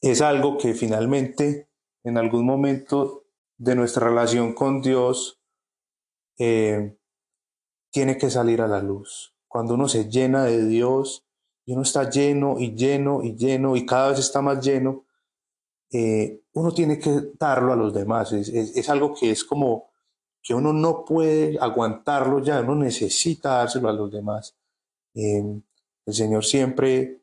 Es 0.00 0.22
algo 0.22 0.56
que 0.56 0.72
finalmente 0.72 1.68
en 2.02 2.16
algún 2.16 2.46
momento 2.46 3.26
de 3.58 3.74
nuestra 3.74 4.08
relación 4.08 4.54
con 4.54 4.80
Dios 4.80 5.38
eh, 6.38 6.96
tiene 7.90 8.16
que 8.16 8.30
salir 8.30 8.62
a 8.62 8.68
la 8.68 8.80
luz. 8.80 9.36
Cuando 9.46 9.74
uno 9.74 9.86
se 9.86 10.08
llena 10.08 10.44
de 10.44 10.66
Dios 10.66 11.26
y 11.66 11.74
uno 11.74 11.82
está 11.82 12.08
lleno 12.08 12.58
y 12.58 12.74
lleno 12.74 13.22
y 13.22 13.36
lleno 13.36 13.76
y 13.76 13.84
cada 13.84 14.08
vez 14.08 14.20
está 14.20 14.40
más 14.40 14.64
lleno, 14.64 15.04
eh, 15.92 16.40
uno 16.54 16.72
tiene 16.72 16.98
que 16.98 17.32
darlo 17.38 17.74
a 17.74 17.76
los 17.76 17.92
demás. 17.92 18.32
Es, 18.32 18.88
algo 18.88 19.12
que 19.14 19.30
es 19.30 19.44
como 19.44 19.90
que 20.46 20.54
uno 20.54 20.72
no 20.72 21.04
puede 21.04 21.58
aguantarlo 21.60 22.38
ya, 22.38 22.60
uno 22.60 22.76
necesita 22.76 23.56
dárselo 23.56 23.88
a 23.88 23.92
los 23.92 24.12
demás. 24.12 24.56
Eh, 25.12 25.42
el 26.06 26.14
Señor 26.14 26.44
siempre 26.44 27.22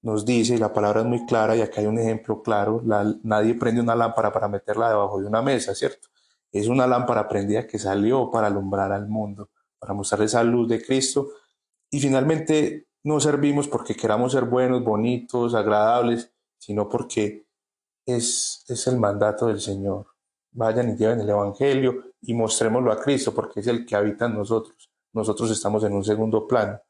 nos 0.00 0.24
dice, 0.24 0.54
y 0.54 0.58
la 0.58 0.72
palabra 0.72 1.00
es 1.00 1.06
muy 1.06 1.26
clara, 1.26 1.54
y 1.56 1.60
acá 1.60 1.82
hay 1.82 1.86
un 1.86 1.98
ejemplo 1.98 2.42
claro, 2.42 2.80
nadie 3.22 3.54
prende 3.54 3.82
una 3.82 3.94
lámpara 3.94 4.32
para 4.32 4.48
meterla 4.48 4.88
debajo 4.88 5.20
de 5.20 5.26
una 5.26 5.42
mesa, 5.42 5.74
¿cierto? 5.74 6.08
Es 6.50 6.68
una 6.68 6.86
lámpara 6.86 7.28
prendida 7.28 7.66
que 7.66 7.78
salió 7.78 8.30
para 8.30 8.46
alumbrar 8.46 8.92
al 8.92 9.08
mundo 9.08 9.50
para 9.84 9.92
mostrar 9.92 10.22
esa 10.22 10.42
luz 10.42 10.66
de 10.66 10.82
Cristo. 10.82 11.28
Y 11.90 12.00
finalmente 12.00 12.88
no 13.02 13.20
servimos 13.20 13.68
porque 13.68 13.94
queramos 13.94 14.32
ser 14.32 14.46
buenos, 14.46 14.82
bonitos, 14.82 15.54
agradables, 15.54 16.32
sino 16.56 16.88
porque 16.88 17.46
es, 18.06 18.64
es 18.66 18.86
el 18.86 18.98
mandato 18.98 19.48
del 19.48 19.60
Señor. 19.60 20.06
Vayan 20.52 20.88
y 20.88 20.96
lleven 20.96 21.20
el 21.20 21.28
Evangelio 21.28 22.13
y 22.26 22.34
mostrémoslo 22.34 22.92
a 22.92 23.00
Cristo 23.00 23.34
porque 23.34 23.60
es 23.60 23.66
el 23.66 23.84
que 23.86 23.96
habita 23.96 24.26
en 24.26 24.34
nosotros. 24.34 24.90
Nosotros 25.12 25.50
estamos 25.50 25.84
en 25.84 25.92
un 25.92 26.04
segundo 26.04 26.46
plano. 26.46 26.80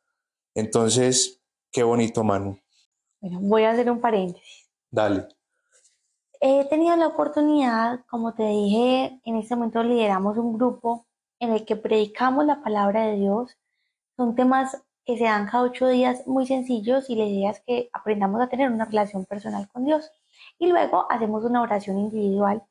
Entonces, 0.54 1.42
qué 1.70 1.82
bonito, 1.82 2.24
Manu. 2.24 2.58
Bueno, 3.20 3.40
voy 3.40 3.64
a 3.64 3.70
hacer 3.70 3.90
un 3.90 4.00
paréntesis. 4.00 4.70
Dale. 4.90 5.28
He 6.40 6.64
tenido 6.68 6.94
la 6.96 7.08
oportunidad, 7.08 8.04
como 8.06 8.34
te 8.34 8.46
dije, 8.46 9.20
en 9.24 9.36
este 9.36 9.56
momento 9.56 9.82
lideramos 9.82 10.36
un 10.36 10.56
grupo 10.56 11.06
en 11.40 11.52
el 11.52 11.64
que 11.64 11.76
predicamos 11.76 12.44
la 12.46 12.62
palabra 12.62 13.06
de 13.06 13.16
Dios. 13.16 13.56
Son 14.16 14.34
temas 14.34 14.82
que 15.04 15.18
se 15.18 15.24
dan 15.24 15.46
cada 15.46 15.64
ocho 15.64 15.88
días 15.88 16.26
muy 16.26 16.46
sencillos 16.46 17.10
y 17.10 17.16
la 17.16 17.24
idea 17.24 17.50
es 17.50 17.60
que 17.66 17.90
aprendamos 17.92 18.40
a 18.40 18.48
tener 18.48 18.70
una 18.70 18.84
relación 18.84 19.24
personal 19.24 19.68
con 19.68 19.84
Dios. 19.84 20.10
Y 20.58 20.68
luego 20.68 21.10
hacemos 21.10 21.44
una 21.44 21.62
oración 21.62 21.98
individual 21.98 22.62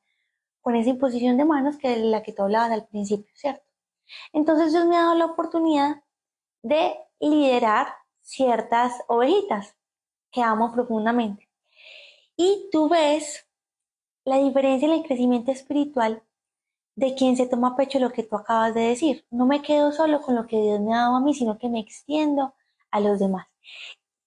con 0.64 0.76
esa 0.76 0.90
imposición 0.90 1.38
de 1.38 1.46
manos 1.46 1.78
que 1.78 1.98
la 1.98 2.24
que 2.24 2.32
tú 2.32 2.42
hablabas 2.42 2.72
al 2.72 2.88
principio, 2.88 3.32
¿cierto? 3.36 3.64
Entonces 4.32 4.72
Dios 4.72 4.86
me 4.86 4.96
ha 4.96 5.02
dado 5.02 5.16
la 5.16 5.26
oportunidad 5.26 6.02
de 6.64 6.96
liderar 7.20 7.88
ciertas 8.22 8.94
ovejitas 9.08 9.76
que 10.32 10.42
amo 10.42 10.72
profundamente. 10.72 11.50
Y 12.38 12.70
tú 12.72 12.90
ves 12.90 13.46
la 14.26 14.38
diferencia 14.38 14.88
en 14.88 14.94
el 14.94 15.04
crecimiento 15.04 15.52
espiritual 15.52 16.24
de 16.96 17.14
quien 17.14 17.36
se 17.36 17.46
toma 17.48 17.70
a 17.70 17.76
pecho 17.76 18.00
lo 18.00 18.12
que 18.12 18.24
tú 18.24 18.38
acabas 18.38 18.74
de 18.74 18.82
decir. 18.82 19.26
No 19.30 19.46
me 19.46 19.62
quedo 19.62 19.92
solo 19.92 20.22
con 20.22 20.36
lo 20.36 20.48
que 20.48 20.62
Dios 20.62 20.80
me 20.80 20.94
ha 20.94 21.00
dado 21.00 21.18
a 21.18 21.22
mí, 21.22 21.34
sino 21.34 21.58
que 21.58 21.68
me 21.70 21.80
extiendo 21.80 22.56
a 22.90 23.02
los 23.02 23.20
demás. 23.20 23.48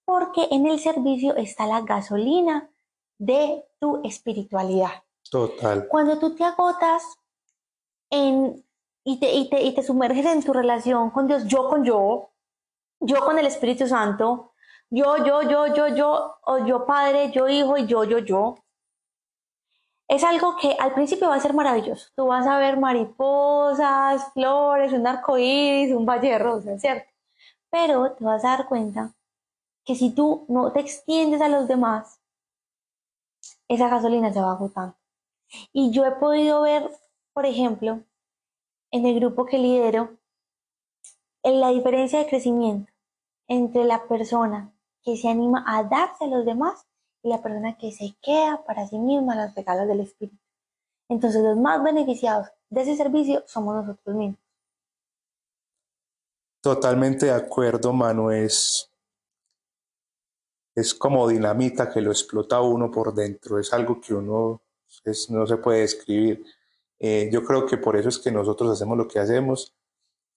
Porque 0.05 0.47
en 0.51 0.67
el 0.67 0.79
servicio 0.79 1.35
está 1.35 1.65
la 1.65 1.81
gasolina 1.81 2.69
de 3.17 3.65
tu 3.79 4.01
espiritualidad. 4.03 5.03
Total. 5.29 5.87
Cuando 5.87 6.19
tú 6.19 6.35
te 6.35 6.43
agotas 6.43 7.03
en, 8.09 8.63
y, 9.03 9.19
te, 9.19 9.33
y, 9.33 9.49
te, 9.49 9.61
y 9.61 9.73
te 9.73 9.83
sumerges 9.83 10.25
en 10.25 10.43
tu 10.43 10.53
relación 10.53 11.09
con 11.11 11.27
Dios, 11.27 11.45
yo 11.45 11.69
con 11.69 11.83
yo, 11.83 12.31
yo 12.99 13.19
con 13.25 13.37
el 13.37 13.45
Espíritu 13.45 13.87
Santo, 13.87 14.53
yo, 14.89 15.17
yo, 15.25 15.41
yo, 15.43 15.67
yo, 15.73 15.87
yo, 15.89 16.37
o 16.45 16.65
yo 16.65 16.85
padre, 16.85 17.31
yo 17.31 17.47
hijo 17.47 17.77
y 17.77 17.85
yo, 17.85 18.03
yo, 18.03 18.19
yo, 18.19 18.55
es 20.07 20.23
algo 20.23 20.55
que 20.55 20.75
al 20.79 20.93
principio 20.93 21.29
va 21.29 21.35
a 21.35 21.39
ser 21.39 21.53
maravilloso. 21.53 22.09
Tú 22.15 22.27
vas 22.27 22.47
a 22.47 22.57
ver 22.57 22.77
mariposas, 22.77 24.31
flores, 24.33 24.93
un 24.93 25.05
arco 25.05 25.37
iris, 25.37 25.93
un 25.93 26.05
valle 26.05 26.29
de 26.29 26.39
rosas, 26.39 26.79
¿cierto? 26.79 27.11
Pero 27.69 28.13
te 28.13 28.23
vas 28.23 28.45
a 28.45 28.49
dar 28.49 28.67
cuenta 28.67 29.13
que 29.83 29.95
si 29.95 30.13
tú 30.13 30.45
no 30.47 30.71
te 30.71 30.79
extiendes 30.79 31.41
a 31.41 31.49
los 31.49 31.67
demás, 31.67 32.21
esa 33.67 33.89
gasolina 33.89 34.31
se 34.31 34.39
va 34.39 34.51
agotando. 34.51 34.95
Y 35.71 35.91
yo 35.91 36.05
he 36.05 36.11
podido 36.11 36.61
ver, 36.61 36.89
por 37.33 37.45
ejemplo, 37.45 38.03
en 38.91 39.05
el 39.05 39.15
grupo 39.15 39.45
que 39.45 39.57
lidero, 39.57 40.17
en 41.43 41.59
la 41.59 41.69
diferencia 41.69 42.19
de 42.19 42.27
crecimiento 42.27 42.91
entre 43.47 43.85
la 43.85 44.07
persona 44.07 44.73
que 45.03 45.15
se 45.15 45.29
anima 45.29 45.63
a 45.65 45.83
darse 45.83 46.25
a 46.25 46.27
los 46.27 46.45
demás 46.45 46.85
y 47.23 47.29
la 47.29 47.41
persona 47.41 47.77
que 47.77 47.91
se 47.91 48.15
queda 48.21 48.63
para 48.65 48.87
sí 48.87 48.97
misma 48.97 49.35
las 49.35 49.55
regalos 49.55 49.87
del 49.87 50.01
Espíritu. 50.01 50.37
Entonces 51.09 51.41
los 51.41 51.57
más 51.57 51.81
beneficiados 51.81 52.47
de 52.69 52.81
ese 52.81 52.97
servicio 52.97 53.43
somos 53.47 53.75
nosotros 53.75 54.15
mismos. 54.15 54.39
Totalmente 56.61 57.27
de 57.27 57.31
acuerdo, 57.31 57.93
Manu. 57.93 58.29
Es, 58.29 58.91
es 60.75 60.93
como 60.93 61.27
dinamita 61.27 61.89
que 61.89 62.01
lo 62.01 62.11
explota 62.11 62.59
uno 62.59 62.91
por 62.91 63.13
dentro. 63.13 63.57
Es 63.57 63.71
algo 63.71 64.01
que 64.01 64.13
uno 64.13 64.61
no 65.29 65.47
se 65.47 65.57
puede 65.57 65.81
describir. 65.81 66.43
Eh, 66.99 67.29
yo 67.31 67.43
creo 67.43 67.65
que 67.65 67.77
por 67.77 67.95
eso 67.95 68.09
es 68.09 68.17
que 68.17 68.31
nosotros 68.31 68.71
hacemos 68.71 68.97
lo 68.97 69.07
que 69.07 69.19
hacemos. 69.19 69.75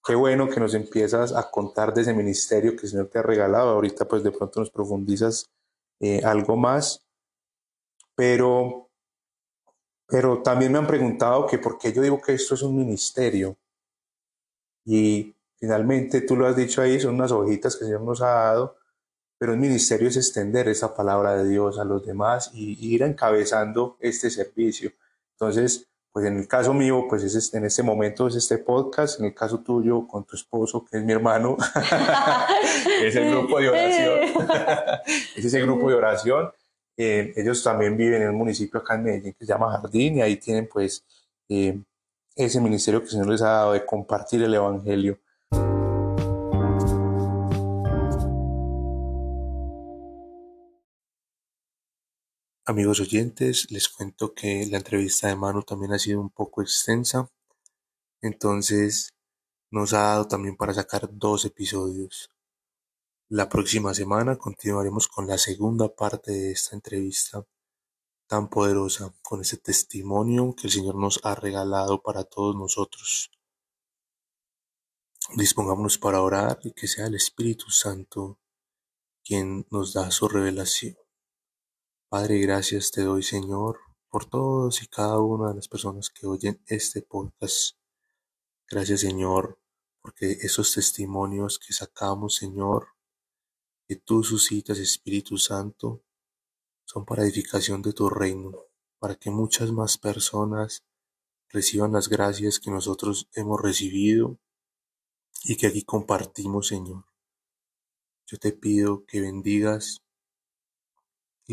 Qué 0.04 0.14
bueno 0.14 0.48
que 0.48 0.60
nos 0.60 0.74
empiezas 0.74 1.34
a 1.34 1.50
contar 1.50 1.92
de 1.92 2.02
ese 2.02 2.14
ministerio 2.14 2.76
que 2.76 2.82
el 2.82 2.90
Señor 2.90 3.08
te 3.08 3.18
ha 3.18 3.22
regalado. 3.22 3.70
Ahorita 3.70 4.06
pues 4.06 4.22
de 4.22 4.32
pronto 4.32 4.60
nos 4.60 4.70
profundizas 4.70 5.50
eh, 6.00 6.22
algo 6.24 6.56
más, 6.56 7.06
pero, 8.14 8.90
pero 10.06 10.42
también 10.42 10.72
me 10.72 10.78
han 10.78 10.86
preguntado 10.86 11.46
que 11.46 11.58
por 11.58 11.78
qué 11.78 11.92
yo 11.92 12.02
digo 12.02 12.20
que 12.20 12.34
esto 12.34 12.54
es 12.54 12.62
un 12.62 12.76
ministerio. 12.76 13.56
Y 14.84 15.36
finalmente 15.56 16.22
tú 16.22 16.36
lo 16.36 16.46
has 16.46 16.56
dicho 16.56 16.80
ahí, 16.80 16.98
son 16.98 17.16
unas 17.16 17.32
hojitas 17.32 17.76
que 17.76 17.84
el 17.84 17.88
Señor 17.90 18.02
nos 18.02 18.22
ha 18.22 18.28
dado, 18.28 18.76
pero 19.40 19.54
el 19.54 19.58
ministerio 19.58 20.06
es 20.06 20.18
extender 20.18 20.68
esa 20.68 20.94
palabra 20.94 21.34
de 21.34 21.48
Dios 21.48 21.78
a 21.78 21.84
los 21.84 22.04
demás 22.04 22.50
y, 22.52 22.76
ir 22.94 23.02
encabezando 23.02 23.96
este 23.98 24.28
servicio. 24.28 24.92
Entonces, 25.32 25.88
pues 26.12 26.26
en 26.26 26.36
el 26.36 26.46
caso 26.46 26.74
mío, 26.74 27.06
pues 27.08 27.24
es, 27.24 27.54
en 27.54 27.64
este 27.64 27.82
momento 27.82 28.26
es 28.26 28.34
este 28.34 28.58
podcast, 28.58 29.18
en 29.18 29.24
el 29.24 29.34
caso 29.34 29.60
tuyo 29.60 30.06
con 30.06 30.24
tu 30.24 30.36
esposo, 30.36 30.84
que 30.84 30.98
es 30.98 31.04
mi 31.04 31.12
hermano, 31.12 31.56
es 33.02 33.16
el 33.16 33.30
grupo 33.30 33.58
de 33.58 33.70
oración, 33.70 34.18
es 35.36 35.42
ese 35.42 35.62
grupo 35.62 35.88
de 35.88 35.94
oración. 35.94 36.50
Eh, 36.94 37.32
ellos 37.34 37.64
también 37.64 37.96
viven 37.96 38.20
en 38.20 38.28
un 38.28 38.36
municipio 38.36 38.80
acá 38.80 38.96
en 38.96 39.04
Medellín 39.04 39.32
que 39.32 39.46
se 39.46 39.50
llama 39.50 39.70
Jardín 39.70 40.18
y 40.18 40.20
ahí 40.20 40.36
tienen 40.36 40.68
pues 40.70 41.02
eh, 41.48 41.80
ese 42.36 42.60
ministerio 42.60 43.00
que 43.00 43.06
el 43.06 43.12
Señor 43.12 43.28
les 43.28 43.40
ha 43.40 43.48
dado 43.48 43.72
de 43.72 43.86
compartir 43.86 44.42
el 44.42 44.52
Evangelio. 44.52 45.18
Amigos 52.70 53.00
oyentes, 53.00 53.68
les 53.72 53.88
cuento 53.88 54.32
que 54.32 54.64
la 54.70 54.76
entrevista 54.76 55.26
de 55.26 55.34
Manu 55.34 55.64
también 55.64 55.92
ha 55.92 55.98
sido 55.98 56.20
un 56.20 56.30
poco 56.30 56.62
extensa, 56.62 57.28
entonces 58.22 59.12
nos 59.72 59.92
ha 59.92 60.02
dado 60.02 60.28
también 60.28 60.56
para 60.56 60.72
sacar 60.72 61.08
dos 61.10 61.44
episodios. 61.44 62.30
La 63.28 63.48
próxima 63.48 63.92
semana 63.92 64.36
continuaremos 64.36 65.08
con 65.08 65.26
la 65.26 65.36
segunda 65.36 65.92
parte 65.92 66.30
de 66.30 66.52
esta 66.52 66.76
entrevista 66.76 67.44
tan 68.28 68.48
poderosa, 68.48 69.12
con 69.20 69.40
ese 69.40 69.56
testimonio 69.56 70.54
que 70.54 70.68
el 70.68 70.72
Señor 70.72 70.94
nos 70.94 71.18
ha 71.24 71.34
regalado 71.34 72.00
para 72.00 72.22
todos 72.22 72.54
nosotros. 72.54 73.32
Dispongámonos 75.34 75.98
para 75.98 76.22
orar 76.22 76.60
y 76.62 76.70
que 76.70 76.86
sea 76.86 77.08
el 77.08 77.16
Espíritu 77.16 77.68
Santo 77.72 78.38
quien 79.24 79.66
nos 79.72 79.92
da 79.92 80.12
su 80.12 80.28
revelación. 80.28 81.09
Padre, 82.10 82.40
gracias 82.40 82.90
te 82.90 83.02
doy, 83.02 83.22
Señor, 83.22 83.78
por 84.08 84.28
todos 84.28 84.82
y 84.82 84.88
cada 84.88 85.20
una 85.20 85.50
de 85.50 85.54
las 85.54 85.68
personas 85.68 86.10
que 86.10 86.26
oyen 86.26 86.60
este 86.66 87.02
podcast. 87.02 87.76
Gracias, 88.68 89.02
Señor, 89.02 89.60
porque 90.02 90.32
esos 90.42 90.74
testimonios 90.74 91.60
que 91.60 91.72
sacamos, 91.72 92.34
Señor, 92.34 92.88
que 93.86 93.94
tú 93.94 94.24
suscitas, 94.24 94.78
Espíritu 94.78 95.38
Santo, 95.38 96.02
son 96.84 97.04
para 97.04 97.22
edificación 97.22 97.80
de 97.80 97.92
tu 97.92 98.10
reino, 98.10 98.58
para 98.98 99.14
que 99.14 99.30
muchas 99.30 99.70
más 99.70 99.96
personas 99.96 100.82
reciban 101.48 101.92
las 101.92 102.08
gracias 102.08 102.58
que 102.58 102.72
nosotros 102.72 103.28
hemos 103.34 103.62
recibido 103.62 104.36
y 105.44 105.56
que 105.56 105.68
aquí 105.68 105.84
compartimos, 105.84 106.66
Señor. 106.66 107.04
Yo 108.26 108.36
te 108.36 108.50
pido 108.50 109.06
que 109.06 109.20
bendigas 109.20 110.02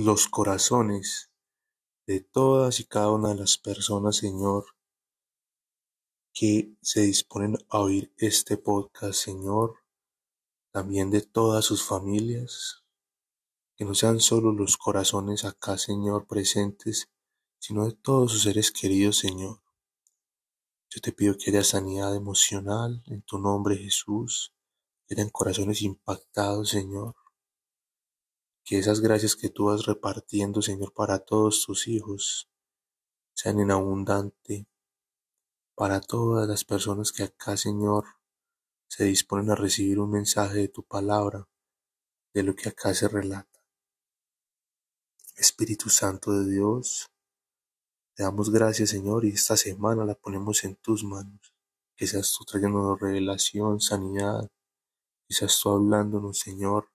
los 0.04 0.28
corazones 0.28 1.32
de 2.06 2.22
todas 2.22 2.80
y 2.80 2.86
cada 2.86 3.12
una 3.12 3.30
de 3.30 3.36
las 3.36 3.58
personas, 3.58 4.18
Señor, 4.18 4.66
que 6.34 6.76
se 6.82 7.02
disponen 7.02 7.58
a 7.70 7.80
oír 7.80 8.14
este 8.18 8.58
podcast, 8.58 9.20
Señor, 9.20 9.76
también 10.72 11.10
de 11.10 11.22
todas 11.22 11.66
sus 11.66 11.84
familias, 11.84 12.84
que 13.76 13.86
no 13.86 13.96
sean 13.96 14.20
solo 14.20 14.52
los 14.52 14.78
corazones 14.78 15.46
acá, 15.46 15.80
Señor, 15.80 16.28
presentes, 16.28 17.10
sino 17.58 17.86
de 17.86 17.94
todos 17.94 18.32
sus 18.32 18.44
seres 18.44 18.72
queridos, 18.72 19.18
Señor. 19.18 19.62
Yo 20.90 21.02
te 21.02 21.12
pido 21.12 21.36
que 21.38 21.50
haya 21.50 21.64
sanidad 21.64 22.16
emocional 22.16 23.04
en 23.08 23.24
tu 23.24 23.40
nombre, 23.40 23.76
Jesús, 23.76 24.54
que 25.08 25.16
hayan 25.16 25.30
corazones 25.30 25.82
impactados, 25.82 26.70
Señor, 26.70 27.16
que 28.68 28.78
esas 28.78 29.00
gracias 29.00 29.38
que 29.38 29.48
tú 29.48 29.68
vas 29.68 29.86
repartiendo, 29.86 30.62
Señor, 30.62 30.92
para 30.94 31.20
todos 31.20 31.66
tus 31.66 31.88
hijos, 31.88 32.50
sean 33.34 33.62
en 33.62 33.72
abundante 33.72 34.68
para 35.74 36.02
todas 36.02 36.50
las 36.50 36.66
personas 36.66 37.14
que 37.14 37.24
acá, 37.24 37.56
Señor, 37.56 38.04
se 38.90 39.06
disponen 39.06 39.52
a 39.52 39.56
recibir 39.56 40.00
un 40.00 40.10
mensaje 40.10 40.58
de 40.58 40.68
tu 40.68 40.84
palabra, 40.84 41.48
de 42.34 42.44
lo 42.44 42.56
que 42.58 42.68
acá 42.68 42.94
se 42.94 43.08
relata. 43.08 43.64
Espíritu 45.38 45.90
Santo 45.90 46.34
de 46.34 46.52
Dios, 46.52 47.10
te 48.16 48.24
damos 48.24 48.50
gracias, 48.50 48.90
Señor, 48.90 49.24
y 49.24 49.30
esta 49.30 49.56
semana 49.56 50.04
la 50.04 50.16
ponemos 50.16 50.66
en 50.66 50.76
tus 50.76 51.06
manos. 51.06 51.54
Que 51.96 52.06
seas 52.06 52.36
tú 52.38 52.44
trayéndonos 52.44 53.00
revelación, 53.00 53.80
sanidad, 53.80 54.52
que 55.26 55.34
seas 55.36 55.58
tú 55.58 55.70
hablándonos, 55.70 56.40
Señor, 56.40 56.90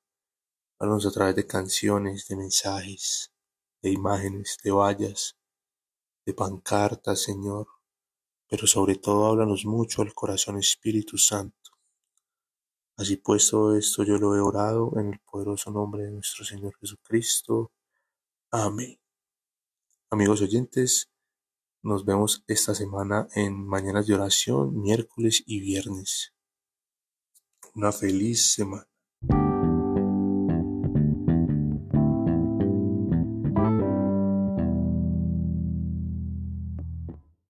Háblanos 0.83 1.07
a 1.07 1.13
través 1.13 1.37
de 1.37 1.47
canciones, 1.47 2.27
de 2.27 2.35
mensajes, 2.35 3.33
de 3.83 3.91
imágenes, 3.91 4.59
de 4.65 4.73
vallas, 4.73 5.39
de 6.27 6.35
pancartas, 6.35 7.23
Señor. 7.23 7.69
Pero 8.49 8.67
sobre 8.67 8.97
todo 8.97 9.27
háblanos 9.27 9.65
mucho 9.65 10.03
al 10.03 10.13
corazón 10.13 10.59
Espíritu 10.59 11.19
Santo. 11.19 11.71
Así 12.97 13.17
pues 13.17 13.49
todo 13.49 13.77
esto 13.77 14.03
yo 14.03 14.19
lo 14.19 14.35
he 14.35 14.41
orado 14.41 14.91
en 14.97 15.13
el 15.13 15.21
poderoso 15.21 15.71
nombre 15.71 16.03
de 16.03 16.11
nuestro 16.11 16.45
Señor 16.45 16.75
Jesucristo. 16.81 17.71
Amén. 18.51 18.99
Amigos 20.11 20.43
oyentes, 20.43 21.13
nos 21.83 22.05
vemos 22.05 22.43
esta 22.49 22.75
semana 22.75 23.29
en 23.37 23.55
Mañanas 23.69 24.09
de 24.09 24.15
Oración, 24.15 24.83
miércoles 24.83 25.45
y 25.47 25.61
viernes. 25.61 26.33
Una 27.73 27.93
feliz 27.93 28.55
semana. 28.55 28.92